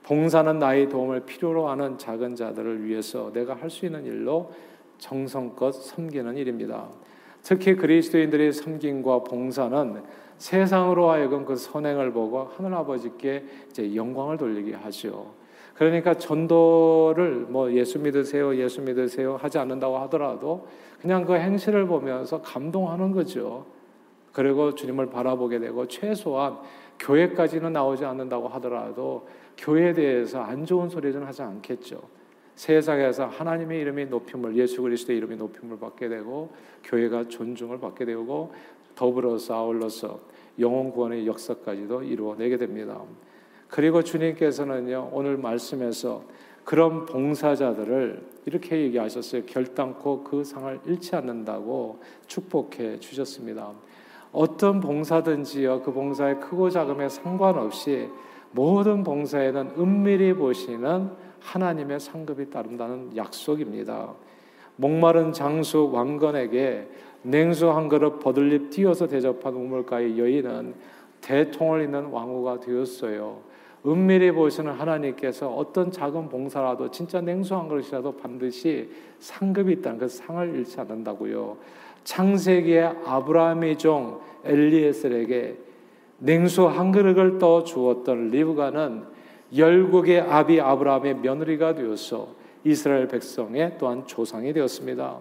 봉사는 0.03 0.59
나의 0.59 0.87
도움을 0.89 1.21
필요로 1.21 1.67
하는 1.67 1.97
작은 1.97 2.35
자들을 2.35 2.85
위해서 2.85 3.31
내가 3.33 3.55
할 3.55 3.69
수 3.69 3.85
있는 3.85 4.05
일로 4.05 4.51
정성껏 4.99 5.73
섬기는 5.73 6.37
일입니다. 6.37 6.89
특히 7.41 7.75
그리스도인들의 7.75 8.53
섬김과 8.53 9.23
봉사는 9.23 10.03
세상으로 10.39 11.11
하여금 11.11 11.45
그 11.45 11.55
선행을 11.55 12.11
보고 12.11 12.49
하늘 12.55 12.73
아버지께 12.73 13.43
이제 13.69 13.93
영광을 13.95 14.37
돌리게 14.37 14.73
하죠. 14.73 15.33
그러니까 15.75 16.13
전도를 16.13 17.47
뭐 17.49 17.71
예수 17.71 17.99
믿으세요, 17.99 18.55
예수 18.57 18.81
믿으세요 18.81 19.37
하지 19.37 19.59
않는다고 19.59 19.97
하더라도 19.99 20.67
그냥 21.01 21.23
그 21.25 21.35
행실을 21.35 21.85
보면서 21.85 22.41
감동하는 22.41 23.11
거죠. 23.11 23.65
그리고 24.33 24.75
주님을 24.75 25.09
바라보게 25.09 25.59
되고 25.59 25.87
최소한 25.87 26.57
교회까지는 26.99 27.73
나오지 27.73 28.05
않는다고 28.05 28.47
하더라도 28.49 29.27
교회에 29.57 29.93
대해서 29.93 30.41
안 30.41 30.65
좋은 30.65 30.89
소리는 30.89 31.21
하지 31.23 31.41
않겠죠. 31.41 32.01
세상에서 32.59 33.27
하나님의 33.27 33.79
이름이 33.79 34.07
높임을 34.07 34.57
예수 34.57 34.81
그리스도의 34.81 35.17
이름이 35.19 35.37
높임을 35.37 35.79
받게 35.79 36.09
되고 36.09 36.49
교회가 36.83 37.29
존중을 37.29 37.79
받게 37.79 38.03
되고 38.03 38.51
더불어서 38.95 39.55
아울러서 39.55 40.19
영혼 40.59 40.91
구원의 40.91 41.25
역사까지도 41.25 42.03
이루어내게 42.03 42.57
됩니다. 42.57 42.99
그리고 43.69 44.03
주님께서는요, 44.03 45.11
오늘 45.13 45.37
말씀에서 45.37 46.25
그런 46.65 47.05
봉사자들을 47.05 48.27
이렇게 48.45 48.81
얘기하셨어요. 48.81 49.43
결단코 49.45 50.25
그 50.25 50.43
상을 50.43 50.81
잃지 50.85 51.15
않는다고 51.15 52.01
축복해 52.27 52.99
주셨습니다. 52.99 53.71
어떤 54.33 54.81
봉사든지요, 54.81 55.83
그 55.83 55.93
봉사의 55.93 56.41
크고 56.41 56.69
작음에 56.69 57.07
상관없이 57.07 58.09
모든 58.51 59.05
봉사에는 59.05 59.75
은밀히 59.77 60.33
보시는 60.33 61.28
하나님의 61.39 61.99
상급이 61.99 62.49
따른다는 62.49 63.15
약속입니다. 63.15 64.13
목마른 64.75 65.33
장수 65.33 65.89
왕건에게 65.91 66.87
냉수 67.23 67.69
한 67.69 67.89
그릇 67.89 68.19
버들립 68.19 68.69
띄어서 68.69 69.07
대접한 69.07 69.53
우물가의 69.53 70.17
여인은 70.17 70.73
대통을 71.21 71.83
잇는 71.83 72.05
왕후가 72.05 72.61
되었어요. 72.61 73.41
은밀히 73.85 74.31
보시는 74.31 74.73
하나님께서 74.73 75.49
어떤 75.49 75.91
작은 75.91 76.29
봉사라도 76.29 76.91
진짜 76.91 77.21
냉수한 77.21 77.67
것이라도 77.67 78.13
반드시 78.13 78.89
상급이 79.19 79.73
있다는 79.73 79.99
그 79.99 80.07
상을 80.07 80.55
잃지 80.55 80.79
않는다고요. 80.79 81.57
창세기에 82.03 82.81
아브라함의 83.05 83.77
종 83.77 84.19
엘리에셀에게 84.43 85.57
냉수 86.19 86.67
한 86.67 86.91
그릇을 86.91 87.37
떠 87.37 87.63
주었던 87.63 88.29
리브가는 88.29 89.03
열국의 89.55 90.21
아비 90.21 90.61
아브라함의 90.61 91.15
며느리가 91.15 91.75
되어서 91.75 92.29
이스라엘 92.63 93.07
백성의 93.07 93.77
또한 93.79 94.05
조상이 94.05 94.53
되었습니다. 94.53 95.17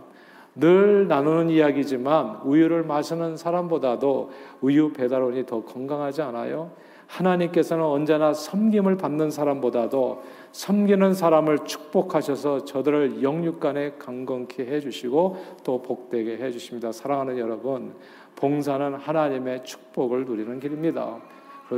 늘 0.57 1.07
나누는 1.07 1.51
이야기지만 1.51 2.41
우유를 2.45 2.83
마시는 2.83 3.37
사람보다도 3.37 4.31
우유 4.61 4.93
배달원이 4.93 5.47
더 5.47 5.63
건강하지 5.65 6.23
않아요? 6.23 6.73
하나님께서는 7.07 7.85
언제나 7.85 8.35
섬김을 8.35 8.97
받는 8.99 9.31
사람보다도 9.31 10.23
섬기는 10.53 11.15
사람을 11.15 11.61
축복하셔서 11.65 12.65
저들을 12.65 13.23
영육간에 13.23 13.95
강건케 13.99 14.67
해주시고 14.67 15.37
또 15.65 15.81
복되게 15.81 16.37
해주십니다. 16.37 16.93
사랑하는 16.93 17.39
여러분, 17.39 17.95
봉사는 18.37 18.95
하나님의 18.95 19.65
축복을 19.65 20.27
누리는 20.27 20.61
길입니다. 20.61 21.19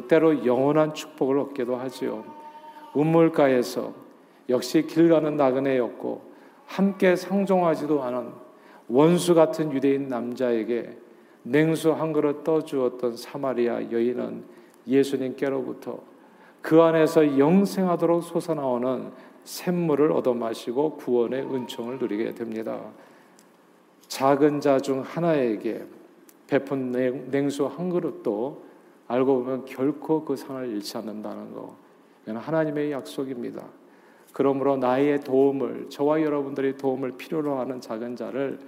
때로 0.09 0.45
영원한 0.45 0.95
축복을 0.95 1.39
얻기도 1.39 1.77
하지요. 1.77 2.40
우물가에서 2.95 3.93
역시 4.49 4.87
길 4.87 5.09
가는 5.09 5.37
나그네였고 5.37 6.23
함께 6.67 7.17
상종하지도 7.17 8.03
않은 8.03 8.31
원수 8.89 9.35
같은 9.35 9.73
유대인 9.73 10.09
남자에게 10.09 10.97
냉수 11.43 11.93
한 11.93 12.13
그릇 12.13 12.45
떠주었던 12.45 13.17
사마리아 13.17 13.91
여인은 13.91 14.45
예수님께로부터 14.87 16.01
그 16.61 16.83
안에서 16.83 17.39
영생하도록 17.39 18.23
솟아나오는 18.23 19.13
샘물을 19.45 20.13
얻어 20.13 20.35
마시고 20.35 20.97
구원의 20.97 21.43
은총을 21.43 21.99
누리게 21.99 22.35
됩니다. 22.35 22.81
작은 24.09 24.61
자 24.61 24.79
중 24.81 25.01
하나에게 25.01 25.85
베푼 26.47 26.91
냉수 27.31 27.67
한 27.67 27.89
그릇도 27.89 28.65
알고 29.07 29.43
보면 29.43 29.65
결코 29.65 30.25
그 30.25 30.37
상을 30.37 30.69
잃지 30.69 30.99
않는다는 30.99 31.55
거. 31.55 31.77
이건 32.25 32.37
하나님의 32.37 32.93
약속입니다. 32.93 33.65
그러므로 34.33 34.77
나의 34.77 35.21
도움을 35.21 35.87
저와 35.91 36.23
여러분들이 36.23 36.77
도움을 36.77 37.13
필요로 37.13 37.59
하는 37.59 37.81
작은 37.81 38.17
자를 38.17 38.59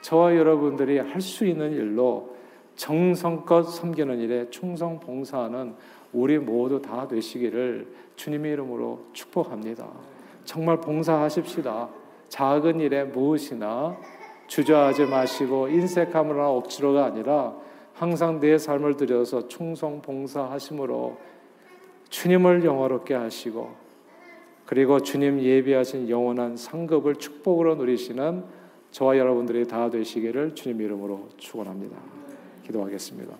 저와 0.00 0.36
여러분들이 0.36 0.98
할 0.98 1.20
수 1.20 1.46
있는 1.46 1.72
일로 1.72 2.34
정성껏 2.76 3.68
섬기는 3.68 4.18
일에 4.18 4.50
충성 4.50 4.98
봉사하는 4.98 5.74
우리 6.12 6.38
모두 6.38 6.82
다 6.82 7.06
되시기를 7.06 7.86
주님의 8.16 8.52
이름으로 8.52 9.00
축복합니다. 9.12 9.88
정말 10.44 10.80
봉사하십시다. 10.80 11.88
작은 12.28 12.80
일에 12.80 13.04
무엇이나 13.04 13.96
주저하지 14.48 15.06
마시고 15.06 15.68
인색함으로나 15.68 16.50
억지로가 16.50 17.04
아니라 17.06 17.54
항상 17.94 18.40
내 18.40 18.58
삶을 18.58 18.96
들여서 18.96 19.48
충성 19.48 20.02
봉사하심으로 20.02 21.16
주님을 22.14 22.64
영화롭게 22.64 23.12
하시고 23.12 23.74
그리고 24.66 25.00
주님 25.00 25.40
예비하신 25.40 26.08
영원한 26.08 26.56
상급을 26.56 27.16
축복으로 27.16 27.74
누리시는 27.74 28.44
저와 28.92 29.18
여러분들이 29.18 29.66
다 29.66 29.90
되시기를 29.90 30.54
주님 30.54 30.80
이름으로 30.80 31.28
축원합니다. 31.36 31.96
기도하겠습니다. 32.62 33.34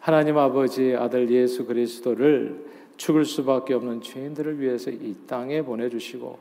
하나님 0.00 0.36
아버지 0.38 0.96
아들 0.98 1.30
예수 1.30 1.64
그리스도를 1.66 2.64
죽을 2.96 3.24
수밖에 3.24 3.74
없는 3.74 4.02
죄인들을 4.02 4.58
위해서 4.58 4.90
이 4.90 5.14
땅에 5.28 5.62
보내 5.62 5.88
주시고 5.88 6.40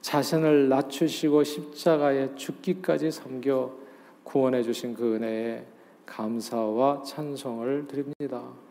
자신을 0.00 0.70
낮추시고 0.70 1.44
십자가에 1.44 2.34
죽기까지 2.36 3.10
섬겨 3.10 3.70
구원해 4.24 4.62
주신 4.62 4.94
그 4.94 5.16
은혜에 5.16 5.66
감사와 6.06 7.02
찬송을 7.02 7.86
드립니다. 7.86 8.65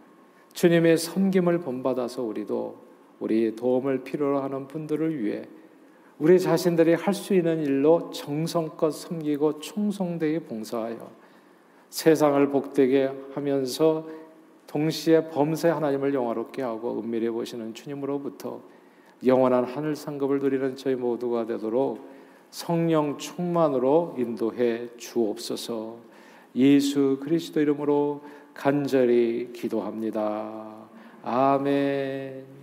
주님의 0.55 0.97
섬김을 0.97 1.59
본받아서 1.59 2.23
우리도 2.23 2.77
우리 3.19 3.55
도움을 3.55 4.03
필요로 4.03 4.39
하는 4.39 4.67
분들을 4.67 5.21
위해 5.21 5.43
우리 6.17 6.39
자신들이 6.39 6.93
할 6.93 7.13
수 7.13 7.33
있는 7.33 7.61
일로 7.61 8.09
정성껏 8.11 8.93
섬기고 8.93 9.59
충성되게 9.59 10.39
봉사하여 10.39 11.11
세상을 11.89 12.49
복되게 12.49 13.11
하면서 13.33 14.07
동시에 14.67 15.29
범세 15.29 15.69
하나님을 15.69 16.13
영화롭게 16.13 16.61
하고 16.61 16.99
은밀히 17.01 17.29
보시는 17.29 17.73
주님으로부터 17.73 18.61
영원한 19.25 19.65
하늘 19.65 19.95
상급을 19.95 20.39
누리는 20.39 20.77
저희 20.77 20.95
모두가 20.95 21.45
되도록 21.45 21.99
성령 22.49 23.17
충만으로 23.17 24.15
인도해 24.17 24.87
주옵소서. 24.95 25.97
예수 26.55 27.19
그리스도 27.21 27.59
이름으로 27.59 28.21
간절히 28.55 29.51
기도합니다. 29.53 30.89
아멘. 31.23 32.54